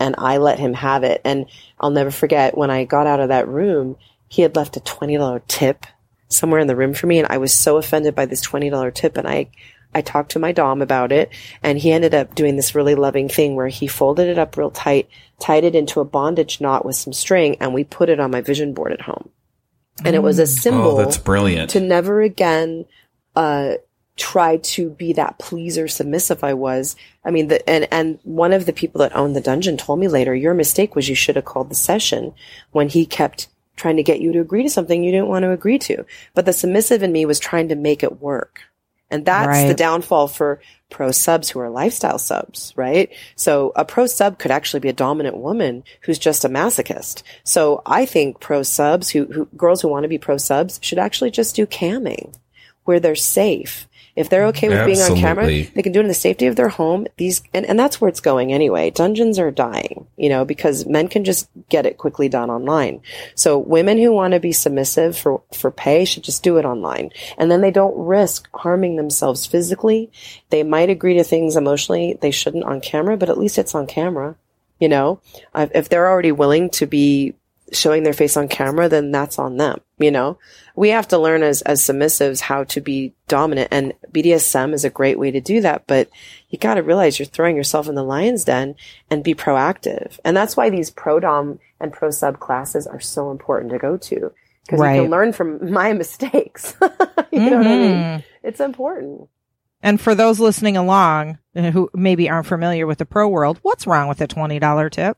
[0.00, 1.20] And I let him have it.
[1.24, 1.46] And
[1.80, 3.96] I'll never forget when I got out of that room,
[4.28, 5.84] he had left a $20 tip
[6.28, 9.16] somewhere in the room for me and I was so offended by this $20 tip
[9.16, 9.48] and I
[9.94, 11.30] I talked to my dom about it
[11.62, 14.70] and he ended up doing this really loving thing where he folded it up real
[14.70, 15.08] tight,
[15.40, 18.40] tied it into a bondage knot with some string and we put it on my
[18.40, 19.30] vision board at home.
[20.04, 21.70] And it was a symbol Oh, that's brilliant.
[21.70, 22.84] to never again
[23.34, 23.74] uh
[24.16, 26.96] try to be that pleaser submissive I was.
[27.24, 30.08] I mean the and and one of the people that owned the dungeon told me
[30.08, 32.34] later, your mistake was you should have called the session
[32.72, 35.52] when he kept trying to get you to agree to something you didn't want to
[35.52, 36.04] agree to.
[36.34, 38.62] But the submissive in me was trying to make it work.
[39.10, 43.10] And that's the downfall for pro subs who are lifestyle subs, right?
[43.36, 47.22] So a pro sub could actually be a dominant woman who's just a masochist.
[47.44, 50.98] So I think pro subs who, who girls who want to be pro subs should
[50.98, 52.34] actually just do camming
[52.84, 53.87] where they're safe.
[54.18, 56.56] If they're okay with being on camera, they can do it in the safety of
[56.56, 57.06] their home.
[57.16, 58.90] These and, and that's where it's going anyway.
[58.90, 63.00] Dungeons are dying, you know, because men can just get it quickly done online.
[63.34, 67.10] So women who want to be submissive for for pay should just do it online,
[67.38, 70.10] and then they don't risk harming themselves physically.
[70.50, 73.86] They might agree to things emotionally they shouldn't on camera, but at least it's on
[73.86, 74.34] camera.
[74.80, 75.20] You know,
[75.54, 77.34] Uh, if they're already willing to be
[77.72, 79.80] showing their face on camera, then that's on them.
[79.98, 80.38] You know,
[80.76, 84.90] we have to learn as, as submissives how to be dominant and BDSM is a
[84.90, 85.84] great way to do that.
[85.86, 86.08] But
[86.48, 88.76] you got to realize you're throwing yourself in the lion's den
[89.10, 90.18] and be proactive.
[90.24, 93.96] And that's why these pro dom and pro sub classes are so important to go
[93.96, 94.32] to
[94.64, 96.74] because you can learn from my mistakes.
[97.32, 98.24] you know what I mean?
[98.42, 99.28] It's important.
[99.82, 103.86] And for those listening along uh, who maybe aren't familiar with the pro world, what's
[103.86, 105.16] wrong with a twenty dollar tip?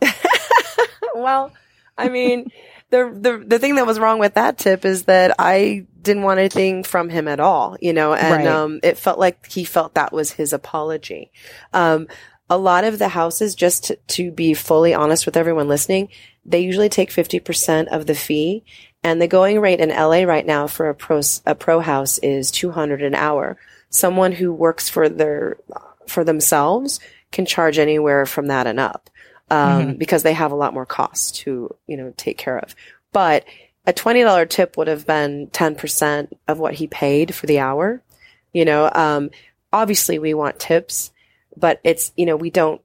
[1.14, 1.52] well,
[1.98, 2.50] I mean,
[2.90, 6.40] the, the the thing that was wrong with that tip is that I didn't want
[6.40, 8.46] anything from him at all, you know, and Right.
[8.46, 11.30] um, it felt like he felt that was his apology.
[11.72, 12.08] Um,
[12.50, 16.08] a lot of the houses, just to, to be fully honest with everyone listening,
[16.44, 18.64] they usually take fifty percent of the fee,
[19.02, 22.50] and the going rate in LA right now for a pro a pro house is
[22.50, 23.56] two hundred an hour.
[23.90, 25.56] Someone who works for their
[26.06, 29.08] for themselves can charge anywhere from that and up
[29.52, 32.74] um, because they have a lot more costs to you know take care of.
[33.12, 33.44] But
[33.86, 37.58] a twenty dollar tip would have been ten percent of what he paid for the
[37.58, 38.02] hour.
[38.52, 39.30] You know, um,
[39.72, 41.10] obviously we want tips,
[41.56, 42.80] but it's you know we don't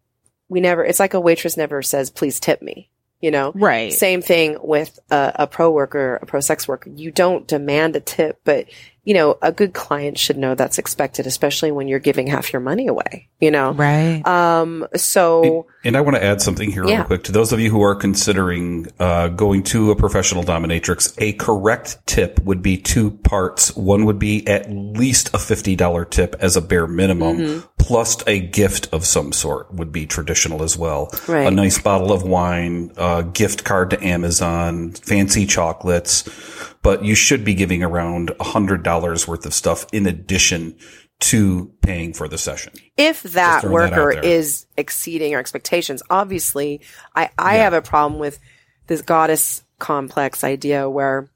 [0.49, 0.84] we never.
[0.84, 2.89] It's like a waitress never says please tip me.
[3.20, 3.91] You know, Right.
[3.91, 6.91] same thing with a, a pro worker, a pro sex worker.
[6.91, 8.68] You don't demand a tip, but
[9.07, 12.59] you know, a good client should know that's expected, especially when you're giving half your
[12.59, 13.71] money away, you know?
[13.71, 14.21] Right.
[14.27, 16.97] Um, so And I want to add something here Yeah.
[16.97, 21.13] real quick to those of you who are considering uh, going to a professional dominatrix.
[21.19, 23.73] A correct tip would be two parts.
[23.77, 27.59] One would be at least a fifty dollar tip as a bare minimum, Mm-hmm.
[27.77, 31.09] plus a gift of some sort would be traditional as well.
[31.29, 31.47] Right.
[31.47, 36.25] A nice bottle of wine, a gift card to Amazon, fancy chocolates.
[36.82, 40.78] But you should be giving around a hundred dollars worth of stuff in addition
[41.19, 42.73] to paying for the session.
[42.95, 44.23] if that that worker there.
[44.23, 46.82] is exceeding our expectations, obviously
[47.15, 48.39] I, I have a problem with
[48.86, 51.30] this goddess complex idea where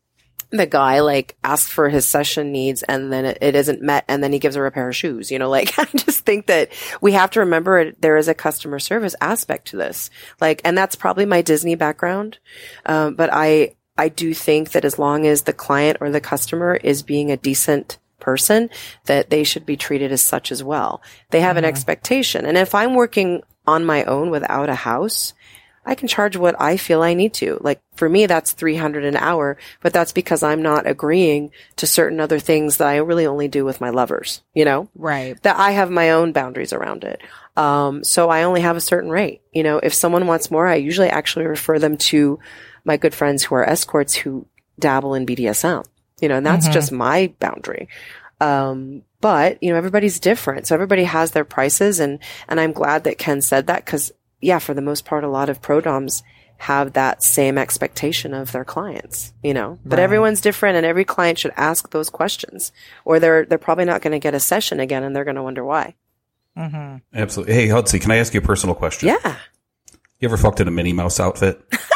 [0.52, 4.22] the guy like asks for his session needs and then it, it isn't met and
[4.22, 6.70] then he gives her a pair of shoes you know like i just think that
[7.00, 10.10] we have to remember it, there is a customer service aspect to this
[10.42, 12.38] like and that's probably my disney background
[12.86, 16.76] um, but i i do think that as long as the client or the customer
[16.76, 18.70] is being a decent person
[19.06, 22.76] that they should be treated as such as well they have an expectation and if
[22.76, 25.34] i'm working on my own without a house
[25.86, 27.58] I can charge what I feel I need to.
[27.62, 32.20] Like for me, that's 300 an hour, but that's because I'm not agreeing to certain
[32.20, 35.42] other things that I really only do with my lovers, you know, right.
[35.42, 37.22] that I have my own boundaries around it.
[37.58, 39.42] Um, so I only have a certain rate.
[39.52, 42.40] You know, if someone wants more, I usually actually refer them to
[42.84, 44.46] my good friends who are escorts who
[44.80, 45.86] dabble in BDSM,
[46.20, 47.88] you know, and that's just my boundary.
[48.40, 50.68] Um, but you know, everybody's different.
[50.68, 54.12] So everybody has their prices and, and I'm glad that Ken said that because
[54.42, 56.24] yeah, for the most part, a lot of pro doms
[56.58, 61.40] have that same expectation of their clients, you know, but everyone's different and every client
[61.40, 62.72] should ask those questions
[63.04, 65.44] or they're, they're probably not going to get a session again and they're going to
[65.44, 65.96] wonder why.
[66.56, 67.54] hmm Absolutely.
[67.54, 69.08] Hey, Hudsey, can I ask you a personal question?
[69.08, 69.38] Yeah.
[70.20, 71.60] You ever fucked in a Minnie Mouse outfit?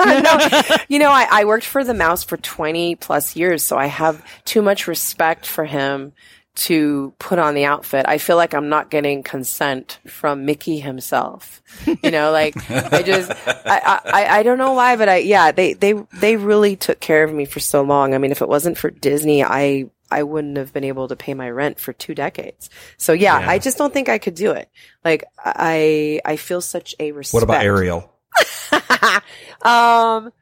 [0.88, 4.24] You know, I, I worked for the mouse for 20 plus years, so I have
[4.44, 6.12] too much respect for him
[6.56, 8.04] to put on the outfit.
[8.08, 11.62] I feel like I'm not getting consent from Mickey himself.
[12.02, 15.74] You know, like I just, I, I, I don't know why, but I, yeah, they,
[15.74, 18.14] they, they really took care of me for so long.
[18.14, 21.34] I mean, if it wasn't for Disney, I, I wouldn't have been able to pay
[21.34, 22.68] my rent for two decades.
[22.96, 23.48] So yeah, Yeah.
[23.48, 24.68] I just don't think I could do it.
[25.04, 27.34] Like I, I feel such a respect.
[27.34, 28.12] What about Ariel?
[29.62, 30.32] um,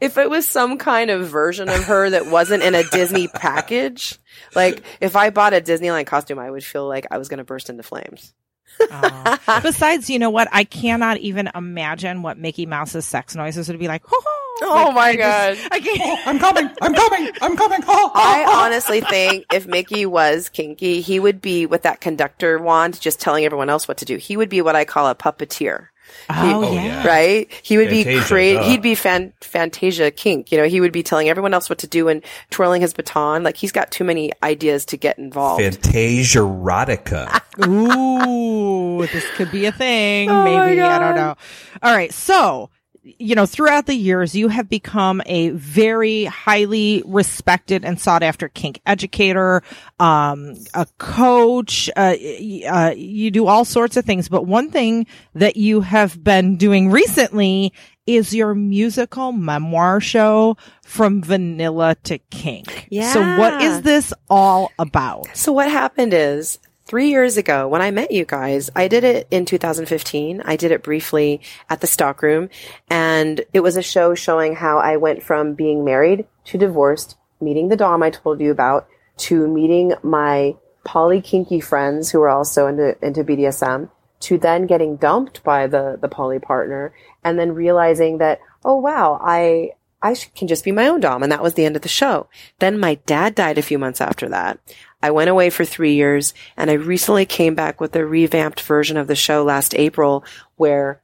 [0.00, 4.18] if it was some kind of version of her that wasn't in a Disney package,
[4.54, 7.44] like if I bought a Disneyland costume, I would feel like I was going to
[7.44, 8.32] burst into flames.
[8.80, 9.60] Oh.
[9.62, 10.48] Besides, you know what?
[10.52, 14.02] I cannot even imagine what Mickey Mouse's sex noises would be like.
[14.60, 16.26] Oh my I just- I can't.
[16.26, 16.68] I'm coming.
[16.82, 17.30] I'm coming.
[17.40, 17.80] I'm coming.
[17.86, 23.00] Oh, I honestly think if Mickey was kinky, he would be with that conductor wand,
[23.00, 24.16] just telling everyone else what to do.
[24.16, 25.88] He would be what I call a puppeteer.
[26.30, 26.82] Oh, Oh, yeah.
[26.84, 27.06] yeah.
[27.06, 27.50] right?
[27.62, 28.54] He would be Fantasia, create.
[28.54, 28.62] duh.
[28.64, 30.52] He'd be fan, Fantasia kink.
[30.52, 33.42] You know, he would be telling everyone else what to do and twirling his baton.
[33.42, 35.62] Like he's got too many ideas to get involved.
[35.62, 37.40] Fantasia erotica.
[37.66, 40.30] Ooh, this could be a thing.
[40.30, 40.80] Oh Maybe.
[40.80, 41.34] I don't know.
[41.82, 42.12] All right.
[42.12, 42.70] So,
[43.18, 48.48] you know, throughout the years, you have become a very highly respected and sought after
[48.48, 49.62] kink educator,
[49.98, 51.88] um, a coach.
[51.96, 52.14] Uh,
[52.70, 54.28] uh, you do all sorts of things.
[54.28, 57.72] But one thing that you have been doing recently
[58.06, 62.88] is your musical memoir show from vanilla to kink.
[62.90, 63.12] Yeah.
[63.12, 65.28] So what is this all about?
[65.34, 69.28] So what happened is three years ago when I met you guys, I did it
[69.30, 70.42] in 2015.
[70.44, 72.48] I did it briefly at the stockroom
[72.88, 77.68] and it was a show showing how I went from being married to divorced, meeting
[77.68, 82.66] the Dom I told you about, to meeting my poly kinky friends who were also
[82.66, 88.18] into, into BDSM, to then getting dumped by the, the poly partner and then realizing
[88.18, 91.22] that, oh wow, I, I can just be my own Dom.
[91.22, 92.28] And that was the end of the show.
[92.60, 94.58] Then my dad died a few months after that.
[95.02, 98.96] I went away for three years and I recently came back with a revamped version
[98.96, 100.24] of the show last April
[100.56, 101.00] where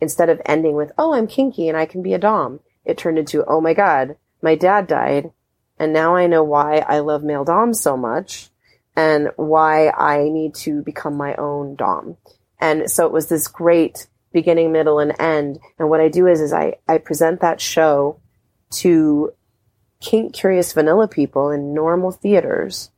[0.00, 3.18] instead of ending with, oh, I'm kinky and I can be a Dom, it turned
[3.18, 5.30] into, oh my God, my dad died.
[5.78, 8.50] And now I know why I love male Doms so much
[8.96, 12.16] and why I need to become my own Dom.
[12.60, 15.60] And so it was this great beginning, middle, and end.
[15.78, 18.20] And what I do is, is I, I present that show
[18.70, 19.32] to
[20.00, 22.90] kink curious vanilla people in normal theaters.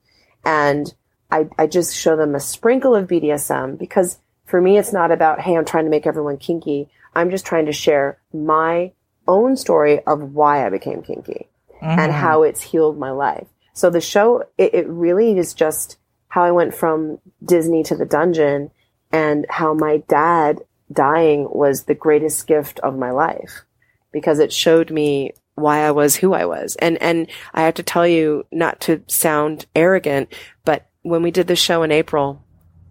[0.44, 0.92] And
[1.30, 5.40] I, I just show them a sprinkle of BDSM because for me, it's not about,
[5.40, 6.88] hey, I'm trying to make everyone kinky.
[7.14, 8.92] I'm just trying to share my
[9.28, 11.48] own story of why I became kinky
[11.80, 12.20] and mm-hmm.
[12.20, 13.46] how it's healed my life.
[13.74, 18.06] So the show, it, it really is just how I went from Disney to the
[18.06, 18.70] dungeon
[19.12, 20.60] and how my dad
[20.92, 23.64] dying was the greatest gift of my life
[24.12, 26.76] because it showed me why I was who I was.
[26.76, 30.32] And, and I have to tell you, not to sound arrogant,
[30.64, 32.44] but when we did the show in April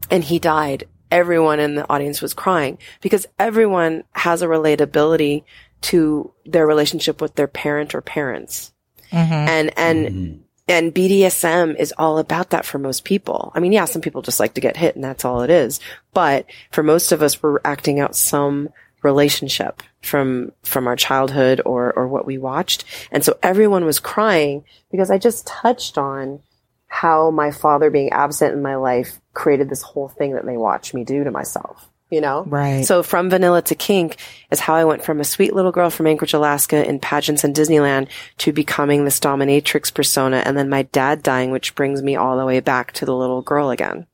[0.09, 5.43] and he died, everyone in the audience was crying because everyone has a relatability
[5.82, 8.74] to their relationship with their parent or parents.
[9.11, 9.34] Mm-hmm.
[9.34, 13.51] And, and, and BDSM is all about that for most people.
[13.55, 15.80] I mean, yeah, some people just like to get hit and that's all it is.
[16.13, 18.70] But for most of us, we're acting out some
[19.01, 22.85] relationship from, from our childhood or, or what we watched.
[23.11, 26.41] And so everyone was crying because I just touched on
[26.87, 30.93] how my father being absent in my life created this whole thing that they watched
[30.93, 31.89] me do to myself.
[32.09, 32.43] You know?
[32.45, 32.83] Right.
[32.83, 34.17] So from vanilla to kink
[34.49, 37.55] is how I went from a sweet little girl from Anchorage, Alaska in pageants and
[37.55, 38.07] Disneyland
[38.39, 42.45] to becoming this dominatrix persona and then my dad dying, which brings me all the
[42.45, 44.07] way back to the little girl again.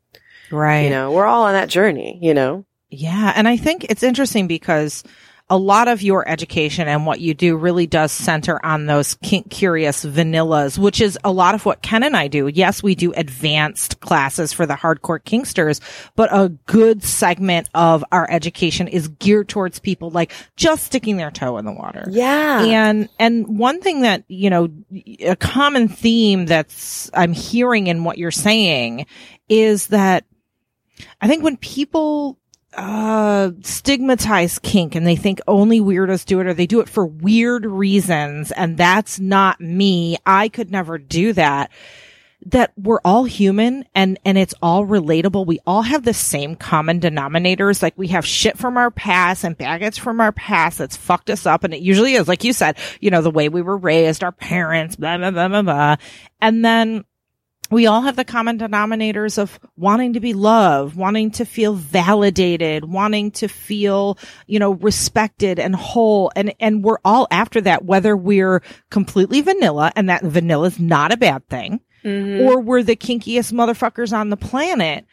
[0.52, 0.82] Right.
[0.82, 2.66] You know, we're all on that journey, you know?
[2.90, 3.32] Yeah.
[3.34, 5.02] And I think it's interesting because
[5.48, 9.52] a lot of your education and what you do really does center on those kink
[9.52, 12.48] curious vanillas, which is a lot of what Ken and I do.
[12.48, 15.82] Yes, we do advanced classes for the hardcore kinksters,
[16.16, 21.32] but a good segment of our education is geared towards people like just sticking their
[21.32, 22.06] toe in the water.
[22.10, 22.64] Yeah.
[22.64, 24.70] And, and one thing that, you know,
[25.20, 29.06] a common theme that's I'm hearing in what you're saying
[29.48, 30.26] is that
[31.22, 32.40] I think when people
[32.76, 37.06] uh stigmatize kink and they think only weirdos do it or they do it for
[37.06, 40.18] weird reasons and that's not me.
[40.26, 41.72] I could never do that.
[42.48, 45.48] That we're all human and and it's all relatable.
[45.48, 47.82] We all have the same common denominators.
[47.82, 51.46] Like we have shit from our past and baggage from our past that's fucked us
[51.46, 54.24] up and it usually is like you said you know the way we were raised
[54.24, 55.96] our parents blah blah blah blah blah.
[56.40, 57.06] And then
[57.76, 62.86] we all have the common denominators of wanting to be loved, wanting to feel validated,
[62.86, 64.18] wanting to feel,
[64.48, 66.32] you know, respected and whole.
[66.38, 71.12] And, and we're all after that, whether we're completely vanilla and that vanilla is not
[71.12, 72.48] a bad thing mm-hmm.
[72.48, 75.06] or we're the kinkiest motherfuckers on the planet.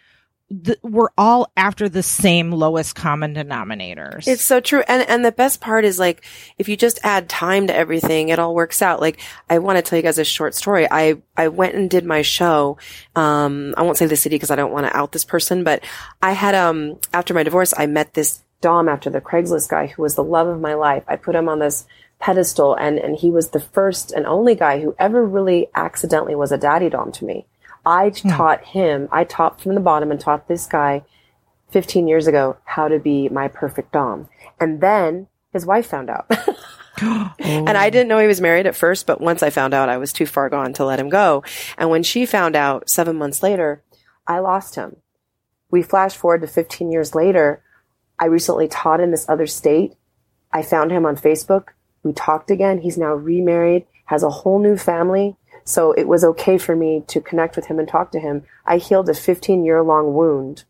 [0.65, 4.27] Th- we're all after the same lowest common denominators.
[4.27, 4.83] It's so true.
[4.87, 6.25] And and the best part is like
[6.59, 9.01] if you just add time to everything, it all works out.
[9.01, 10.87] Like I want to tell you guys a short story.
[10.91, 12.77] I I went and did my show.
[13.15, 15.85] Um I won't say the city because I don't want to out this person, but
[16.21, 20.03] I had um after my divorce, I met this Dom after the Craigslist guy who
[20.03, 21.03] was the love of my life.
[21.09, 21.87] I put him on this
[22.19, 26.53] pedestal and and he was the first and only guy who ever really accidentally was
[26.53, 27.47] a daddy dom to me.
[27.85, 28.29] I hmm.
[28.29, 31.03] taught him, I taught from the bottom and taught this guy
[31.71, 34.29] 15 years ago how to be my perfect dom.
[34.61, 36.31] And then his wife found out.
[37.01, 37.91] And I oh.
[37.91, 40.27] didn't know he was married at first, but once I found out, I was too
[40.27, 41.43] far gone to let him go.
[41.77, 43.83] And when she found out seven months later,
[44.27, 44.97] I lost him.
[45.71, 47.63] We flash forward to 15 years later.
[48.19, 49.95] I recently taught in this other state.
[50.53, 51.69] I found him on Facebook.
[52.03, 52.79] We talked again.
[52.79, 55.37] He's now remarried, has a whole new family.
[55.65, 58.45] So it was okay for me to connect with him and talk to him.
[58.67, 60.65] I healed a 15 year long wound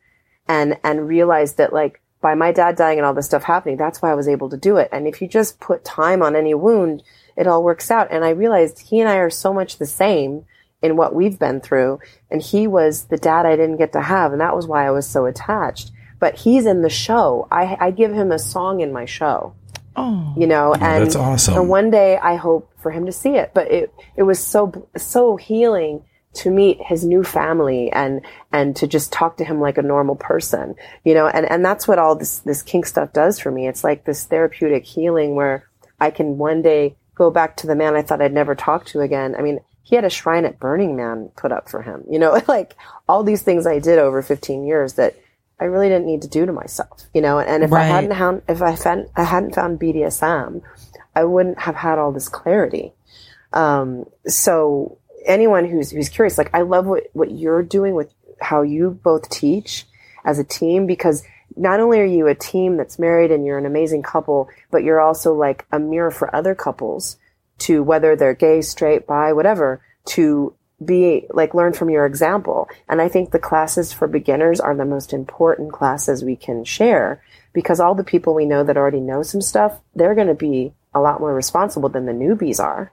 [0.47, 4.01] and, and realized that like by my dad dying and all this stuff happening, that's
[4.01, 4.89] why I was able to do it.
[4.93, 7.03] And if you just put time on any wound,
[7.37, 8.09] it all works out.
[8.11, 10.45] And I realized he and I are so much the same
[10.83, 12.01] in what we've been through.
[12.31, 14.33] And he was the dad I didn't get to have.
[14.33, 15.91] And that was why I was so attached.
[16.19, 17.49] But he's in the show.
[17.51, 19.55] I, I give him a song in my show
[19.97, 21.55] oh, you know, and, that's awesome.
[21.55, 24.89] and one day I hope for him to see it, but it, it was so,
[24.97, 26.05] so healing
[26.35, 28.23] to meet his new family and,
[28.53, 30.75] and to just talk to him like a normal person,
[31.05, 33.69] you know, and, and that's what all this, this kink stuff does for me.
[33.69, 35.69] It's like this therapeutic healing where
[36.01, 39.01] I can one day go back to the man I thought I'd never talk to
[39.01, 39.35] again.
[39.37, 42.41] I mean, he had a shrine at Burning Man put up for him, you know,
[42.49, 42.77] like
[43.09, 45.17] all these things I did over 15 years that
[45.61, 47.39] I really didn't need to do to myself, you know.
[47.39, 50.61] And if I hadn't found, if I hadn't, I hadn't found BDSM,
[51.15, 52.93] I wouldn't have had all this clarity.
[53.53, 58.63] Um, so anyone who's who's curious, like I love what what you're doing with how
[58.63, 59.87] you both teach
[60.25, 61.23] as a team because
[61.57, 65.01] not only are you a team that's married and you're an amazing couple, but you're
[65.01, 67.19] also like a mirror for other couples
[67.59, 70.55] to whether they're gay, straight, bi, whatever, to
[70.85, 72.69] be like learn from your example.
[72.89, 77.23] And I think the classes for beginners are the most important classes we can share
[77.53, 80.73] because all the people we know that already know some stuff, they're going to be
[80.95, 82.93] a lot more responsible than the newbies are.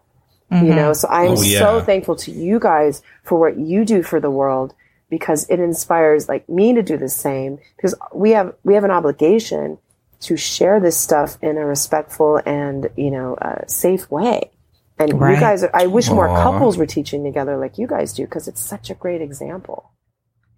[0.52, 1.60] You know, so I'm Oh, yeah.
[1.60, 4.74] so thankful to you guys for what you do for the world
[5.08, 8.90] because it inspires like me to do the same because we have we have an
[8.90, 9.78] obligation
[10.22, 14.50] to share this stuff in a respectful and you know uh, safe way.
[14.98, 15.36] And Right.
[15.36, 18.48] you guys, are, I wish more couples were teaching together like you guys do because
[18.48, 19.92] it's such a great example.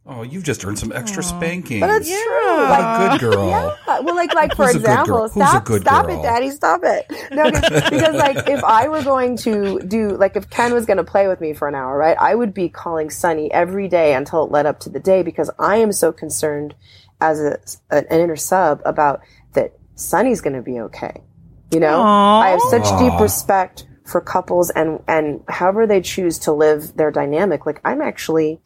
[0.04, 1.80] Oh, you've just earned some extra spanking.
[1.80, 2.58] But it's true.
[2.58, 3.48] Like, good girl.
[3.50, 5.30] Yeah, well, like, like for Who's a good example, girl?
[5.30, 6.20] Who's a stop, good stop girl?
[6.20, 7.06] it, Daddy, stop it.
[7.32, 10.98] No, 'cause- because like, if I were going to do, like, if Ken was going
[10.98, 14.16] to play with me for an hour, right, I would be calling Sunny every day
[14.16, 16.74] until it led up to the day because I am so concerned
[17.22, 17.58] as a,
[17.92, 19.22] an inner sub about
[19.54, 21.22] that Sunny's going to be okay.
[21.70, 22.42] You know, Aw.
[22.42, 27.12] I have such deep respect for couples and and however they choose to live their
[27.12, 27.68] dynamic.
[27.68, 28.60] Like, I'm actually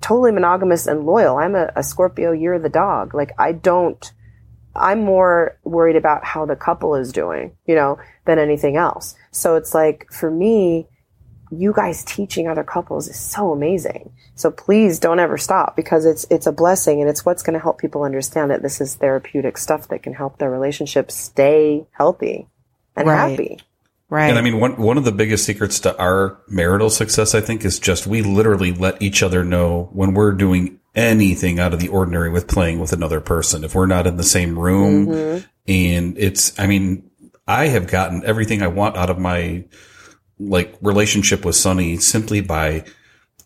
[0.00, 1.36] totally monogamous and loyal.
[1.36, 3.14] I'm a, a Scorpio, you're the dog.
[3.14, 4.12] Like I don't
[4.74, 9.14] I'm more worried about how the couple is doing, you know, than anything else.
[9.32, 10.86] So it's like for me,
[11.50, 14.12] you guys teaching other couples is so amazing.
[14.34, 17.62] So please don't ever stop because it's it's a blessing and it's what's going to
[17.62, 22.46] help people understand that this is therapeutic stuff that can help their relationship stay healthy
[22.94, 23.30] and Right.
[23.30, 23.58] happy.
[24.10, 24.30] Right.
[24.30, 27.64] And I mean, one one of the biggest secrets to our marital success, I think,
[27.64, 31.88] is just we literally let each other know when we're doing anything out of the
[31.88, 33.64] ordinary with playing with another person.
[33.64, 35.46] If we're not in the same room, mm-hmm.
[35.66, 37.10] and it's, I mean,
[37.46, 39.64] I have gotten everything I want out of my
[40.38, 42.84] like relationship with Sunny simply by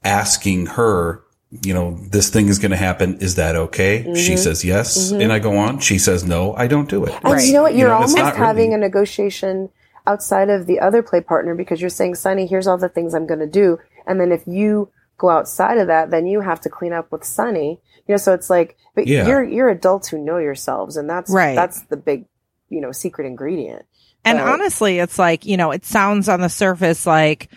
[0.04, 1.24] asking her.
[1.64, 3.18] You know, this thing is going to happen.
[3.18, 4.04] Is that okay?
[4.04, 4.36] She mm-hmm.
[4.36, 5.22] says yes, mm-hmm.
[5.22, 5.80] and I go on.
[5.80, 6.54] She says no.
[6.54, 7.12] I don't do it.
[7.24, 7.72] And you know what?
[7.72, 9.68] You You're know, almost having really- a negotiation
[10.06, 13.26] outside of the other play partner because you're saying, Sunny, here's all the things I'm
[13.26, 13.78] going to do.
[14.06, 17.24] And then if you go outside of that, then you have to clean up with
[17.24, 17.80] Sunny.
[18.08, 19.26] You know, so it's like, but Yeah.
[19.26, 20.96] you're, you're adults who know yourselves.
[20.96, 21.54] And that's, Right.
[21.54, 22.24] that's the big,
[22.68, 23.84] you know, secret ingredient.
[24.24, 27.48] And But- honestly, it's like, you know, it sounds on the surface like,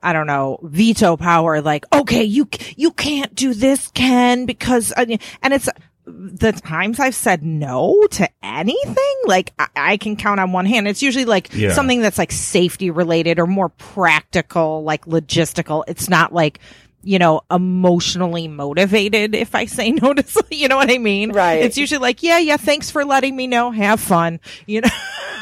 [0.00, 5.18] I don't know, veto power, like, okay, you, you can't do this, Ken, because, and
[5.42, 5.68] it's
[6.08, 10.88] the times I've said no to anything, like, I, I can count on one hand.
[10.88, 11.72] It's usually like Yeah.
[11.72, 15.84] something that's like safety related or more practical, like logistical.
[15.86, 16.60] It's not like,
[17.02, 21.32] you know, emotionally motivated if I say no to, you know what I mean?
[21.32, 21.62] Right.
[21.62, 23.70] It's usually like, yeah, yeah, thanks for letting me know.
[23.70, 24.40] Have fun.
[24.66, 24.88] You know?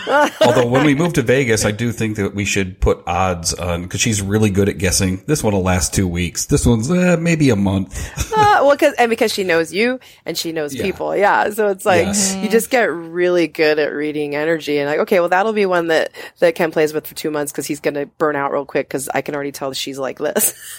[0.06, 3.82] Although when we move to Vegas, I do think that we should put odds on
[3.82, 5.22] because she's really good at guessing.
[5.26, 6.46] This one will last two weeks.
[6.46, 8.12] This one's uh, maybe a month.
[8.36, 10.82] Uh, well, cause, and because she knows you and she knows Yeah.
[10.82, 11.16] people.
[11.16, 11.48] Yeah.
[11.50, 12.34] So it's like, Yes.
[12.36, 15.86] you just get really good at reading energy and like, okay, well, that'll be one
[15.88, 18.64] that, that Ken plays with for two months because he's going to burn out real
[18.66, 20.54] quick because I can already tell she's like this.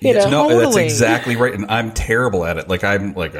[0.00, 0.48] you Yes, know?
[0.48, 1.52] no, that's exactly right.
[1.54, 2.68] And I'm terrible at it.
[2.68, 3.38] Like I'm like, uh,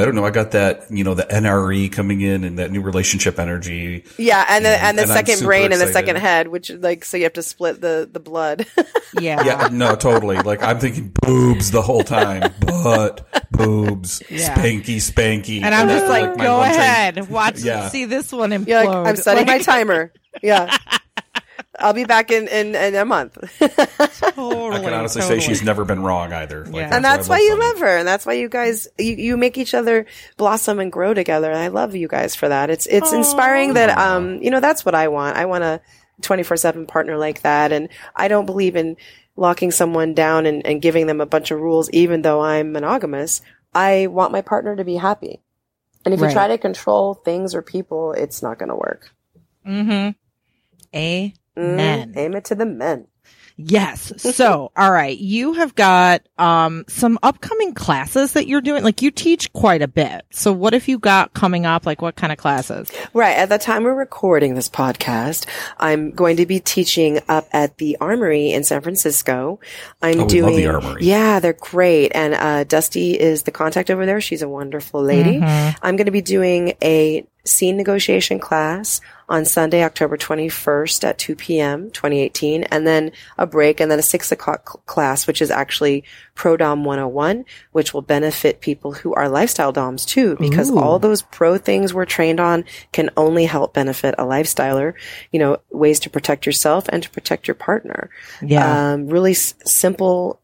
[0.00, 0.24] I don't know.
[0.24, 4.04] I got that, you know, the NRE coming in and that new relationship energy.
[4.18, 7.04] Yeah, and the and the and second super brain and the second head, which like
[7.04, 8.66] so you have to split the the blood.
[9.20, 9.44] Yeah.
[9.44, 10.38] Yeah, no, totally.
[10.38, 14.52] Like I'm thinking boobs the whole time, butt, boobs, Yeah.
[14.56, 15.62] spanky, spanky.
[15.62, 17.88] And I'm just like, my go one train- ahead, watch, Yeah.
[17.90, 18.66] see this one implode.
[18.66, 20.12] You're like, I'm setting my timer.
[20.42, 20.76] Yeah,
[21.78, 25.40] I'll be back in in, in a month, Totally, I can honestly totally.
[25.40, 26.64] say she's never been wrong either.
[26.64, 26.94] Like, Yeah.
[26.96, 29.58] and that's why I you love her, and that's why you guys you, you make
[29.58, 30.06] each other
[30.36, 31.50] blossom and grow together.
[31.50, 32.70] And I love you guys for that.
[32.70, 35.36] It's it's inspiring that um you know that's what I want.
[35.36, 35.80] I want a
[36.22, 38.96] 24 seven partner like that, and I don't believe in
[39.36, 43.40] locking someone down and, and giving them a bunch of rules, even though I'm monogamous.
[43.74, 45.40] I want my partner to be happy.
[46.04, 46.28] And if Right.
[46.28, 49.10] you try to control things or people, it's not going to work.
[49.66, 50.10] Mm-hmm.
[50.96, 51.32] Amen.
[51.56, 53.06] Mm, aim it to the men.
[53.56, 54.12] Yes.
[54.34, 55.16] So, all right.
[55.16, 58.82] You have got um some upcoming classes that you're doing.
[58.82, 60.24] Like you teach quite a bit.
[60.30, 61.86] So what have you got coming up?
[61.86, 62.90] Like what kind of classes?
[63.12, 63.36] Right.
[63.36, 65.46] At the time we're recording this podcast,
[65.78, 69.60] I'm going to be teaching up at the Armory in San Francisco.
[70.02, 71.04] I'm Oh, doing, love the Armory.
[71.04, 72.10] yeah, they're great.
[72.12, 74.20] And, uh, Dusty is the contact over there.
[74.20, 75.40] She's a wonderful lady.
[75.40, 81.34] I'm going to be doing a scene negotiation class on Sunday, October 21st at 2
[81.36, 85.50] p.m., 2018, and then a break and then a six o'clock cl- class, which is
[85.50, 86.04] actually
[86.34, 91.22] Pro Dom 101, which will benefit people who are lifestyle doms too, because all those
[91.22, 94.94] pro things we're trained on can only help benefit a lifestyler,
[95.32, 98.10] you know, ways to protect yourself and to protect your partner.
[98.42, 98.92] Yeah.
[98.92, 100.40] Um, really s- simple,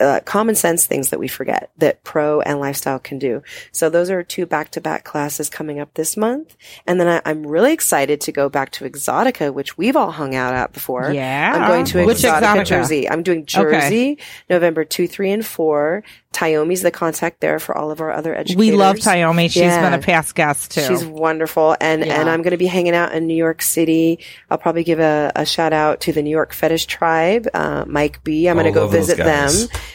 [0.00, 3.42] uh, common sense things that we forget that pro and lifestyle can do.
[3.72, 6.56] So those are two back to back classes coming up this month.
[6.86, 10.34] And then I, I'm really excited to go back to Exxxotica, which we've all hung
[10.34, 11.12] out at before.
[11.12, 11.52] Yeah.
[11.54, 12.64] I'm going to Which Exxxotica, Exxxotica?
[12.64, 13.10] Jersey.
[13.10, 16.02] I'm doing Jersey, November 2, 3, and 4.
[16.32, 18.56] Tayomi's the contact there for all of our other educators.
[18.56, 19.44] we love Tayomi.
[19.50, 19.82] She's Yeah.
[19.90, 20.82] been a past guest too.
[20.82, 21.76] She's wonderful.
[21.80, 22.20] And, Yeah.
[22.20, 24.20] and I'm going to be hanging out in New York City.
[24.48, 28.22] I'll probably give a, a shout out to the New York Fetish Tribe, uh, Mike
[28.22, 28.48] B.
[28.48, 29.50] I'm going to go visit them.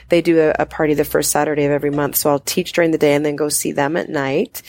[0.09, 2.17] They do a, a party the first Saturday of every month.
[2.17, 4.61] So I'll teach during the day and then go see them at night.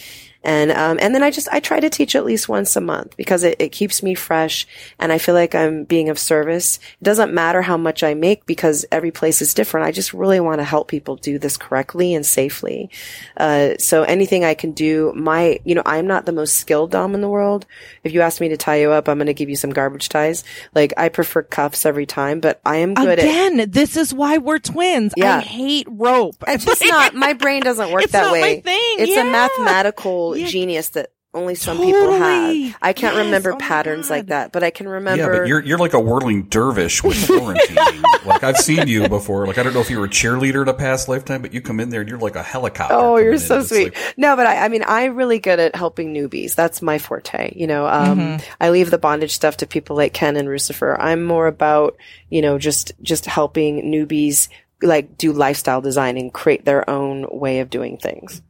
[0.47, 3.17] And, um, and then I just, I try to teach at least once a month
[3.17, 4.65] because it, it keeps me fresh
[5.01, 6.79] and I feel like I'm being of service.
[7.01, 9.87] It doesn't matter how much I make because every place is different.
[9.87, 12.91] I just really want to help people do this correctly and safely.
[13.37, 17.15] Uh, so anything I can do, my, you know, I'm not the most skilled dom
[17.17, 17.67] in the world.
[18.05, 20.09] If you ask me to tie you up, I'm going to give you some garbage
[20.09, 20.45] ties.
[20.77, 24.39] Like I prefer cuffs every time, but I am good at Again, this is why
[24.39, 25.13] we're twins.
[25.17, 25.39] Yeah.
[25.39, 26.37] I hate rope.
[26.47, 28.61] It's just not my brain doesn't work It's that not my way.
[28.61, 29.27] thing, It's yeah.
[29.27, 30.47] a mathematical Yeah.
[30.49, 32.63] genius that only some people Totally.
[32.69, 32.79] have.
[32.81, 35.23] I can't Yes, remember oh patterns like that, but I can remember.
[35.35, 37.77] Yeah, but you're you're like a whirling dervish with quarantine.
[38.25, 39.47] like I've seen you before.
[39.47, 41.61] Like I don't know if you were a cheerleader in a past lifetime, but you
[41.61, 42.95] come in there and you're like a helicopter.
[42.95, 43.39] Oh, you're in.
[43.39, 43.93] so It's sweet.
[43.95, 46.55] like- no, but I, I mean, I'm really good at helping newbies.
[46.55, 47.53] That's my forte.
[47.55, 48.45] You know, um, Mm-hmm.
[48.59, 50.99] I leave the bondage stuff to people like Ken and Lucifer.
[50.99, 51.99] I'm more about,
[52.31, 54.49] you know, just, just helping newbies
[54.83, 58.41] like do lifestyle design and create their own way of doing things.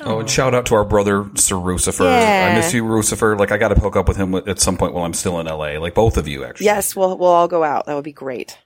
[0.00, 2.04] Oh, and shout out to our brother Sir Lucifer.
[2.04, 2.50] Yeah.
[2.50, 3.36] I miss you, Lucifer.
[3.36, 5.46] Like I got to hook up with him at some point while I'm still in
[5.46, 5.78] LA.
[5.78, 6.66] Like both of you, actually.
[6.66, 7.86] Yes, we'll, we'll all go out.
[7.86, 8.58] That would be great.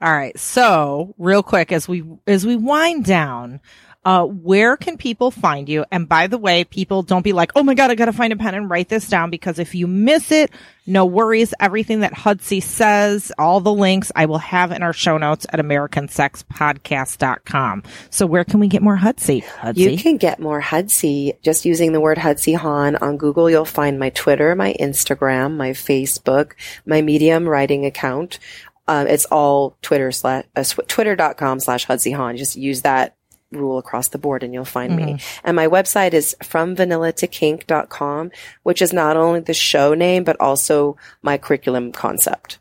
[0.00, 0.38] All right.
[0.38, 3.60] So, real quick, as we as we wind down,
[4.04, 5.84] uh, where can people find you?
[5.90, 8.32] And by the way, people don't be like, "Oh my god, I got to find
[8.32, 10.50] a pen and write this down," because if you miss it,
[10.86, 11.54] no worries.
[11.58, 15.58] Everything that Hudsey says, all the links, I will have in our show notes at
[15.58, 17.82] AmericanSexPodcast.com.
[18.10, 19.42] So, where can we get more Hudsey?
[19.42, 19.92] Hudsey.
[19.92, 23.48] You can get more Hudsey just using the word Hudsey Hahn on Google.
[23.48, 26.52] You'll find my Twitter, my Instagram, my Facebook,
[26.84, 28.38] my Medium writing account.
[28.86, 32.36] Uh, it's all Twitter slash, uh, twitter.com slash Hudsey Hahn.
[32.36, 33.16] Just use that
[33.54, 35.02] rule across the board and you'll find me.
[35.04, 35.40] Mm-hmm.
[35.44, 38.30] And my website is from vanilla to kink.com,
[38.62, 42.58] which is not only the show name, but also my curriculum concept.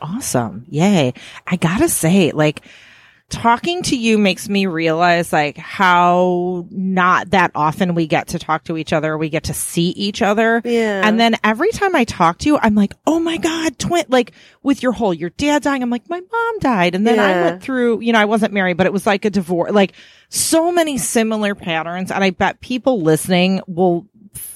[0.00, 0.64] Awesome.
[0.68, 1.12] Yay.
[1.46, 2.62] I gotta say, like,
[3.30, 8.64] talking to you makes me realize like how not that often we get to talk
[8.64, 9.18] to each other.
[9.18, 10.62] We get to see each other.
[10.64, 11.06] Yeah.
[11.06, 14.32] And then every time I talk to you, I'm like, oh my God, twin, like
[14.62, 15.82] with your whole, your dad dying.
[15.82, 16.94] I'm like, my mom died.
[16.94, 19.30] And then I went through, you know, I wasn't married, but it was like a
[19.30, 19.92] divorce, like
[20.30, 22.10] so many similar patterns.
[22.10, 24.06] And I bet people listening will,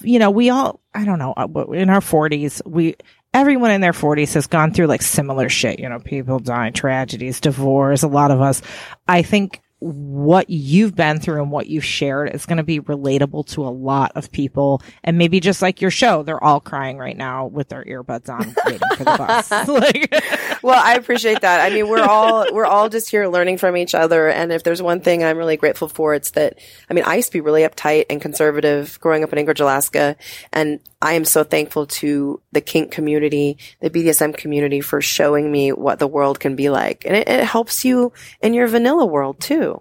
[0.01, 2.95] you know, we all, I don't know, uh, in our forties, we,
[3.33, 5.79] everyone in their 40s has gone through like similar shit.
[5.79, 8.61] You know, people dying, tragedies, divorce, a lot of us.
[9.07, 13.45] I think what you've been through and what you've shared is going to be relatable
[13.45, 14.81] to a lot of people.
[15.03, 18.55] And maybe just like your show, they're all crying right now with their earbuds on,
[18.65, 19.51] waiting for the bus.
[19.67, 21.59] like, well, I appreciate that.
[21.59, 24.29] I mean, we're all we're all just here learning from each other.
[24.29, 27.27] And if there's one thing I'm really grateful for, it's that I mean, I used
[27.27, 30.15] to be really uptight and conservative growing up in Anchorage, Alaska,
[30.53, 35.73] and I am so thankful to the kink community, the BDSM community, for showing me
[35.73, 39.41] what the world can be like, and it, it helps you in your vanilla world
[39.41, 39.72] too.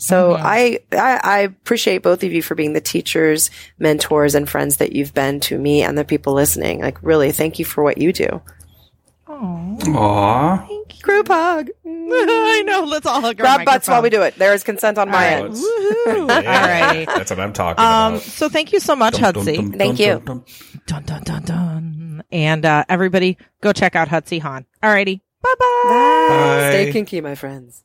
[0.00, 3.50] So I, I I appreciate both of you for being the teachers,
[3.80, 6.80] mentors, and friends that you've been to me and the people listening.
[6.80, 8.40] Like, really, thank you for what you do.
[9.26, 11.68] Aww, thank you, Group hug.
[11.86, 12.84] I know.
[12.84, 14.34] Let's all hug our Grab butts while we do it.
[14.36, 15.54] There is consent on my All end.
[15.54, 15.62] right.
[16.06, 16.20] Woohoo.
[16.20, 17.06] All right.
[17.14, 18.22] That's what I'm talking Um, about.
[18.22, 19.56] so thank you so much, Dum, dum, Hudsey.
[19.56, 20.12] dum, Thank dum, you.
[20.24, 20.44] dum, dum.
[20.86, 22.22] Dun dun dun dun.
[22.32, 24.64] And uh, everybody, go check out Hudsey Hahn.
[24.82, 25.84] Alrighty, bye bye.
[26.28, 26.70] Bye.
[26.72, 27.84] Stay kinky, my friends.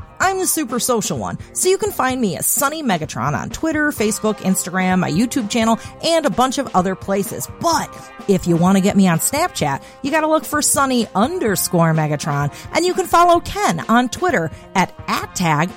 [0.21, 3.89] I'm the super social one, so you can find me as Sunny Megatron on Twitter,
[3.89, 7.47] Facebook, Instagram, my YouTube channel, and a bunch of other places.
[7.59, 7.89] But
[8.27, 12.53] if you want to get me on Snapchat, you gotta look for Sunny underscore Megatron,
[12.75, 15.71] and you can follow Ken on Twitter at at tag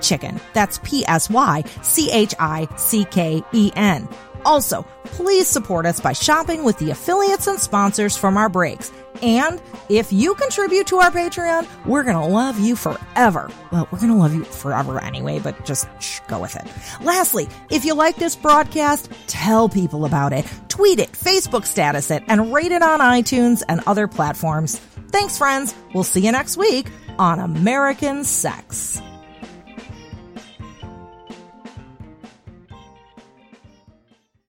[0.00, 0.40] Chicken.
[0.54, 4.08] That's P S Y C H I C K E N.
[4.44, 8.90] Also, please support us by shopping with the affiliates and sponsors from our breaks.
[9.22, 13.50] And if you contribute to our Patreon, we're going to love you forever.
[13.70, 16.64] Well, we're going to love you forever anyway, but just shh, go with it.
[17.02, 20.46] Lastly, if you like this broadcast, tell people about it.
[20.68, 24.78] Tweet it, Facebook status it, and rate it on iTunes and other platforms.
[25.10, 25.74] Thanks, friends.
[25.94, 26.88] We'll see you next week
[27.18, 29.00] on American Sex.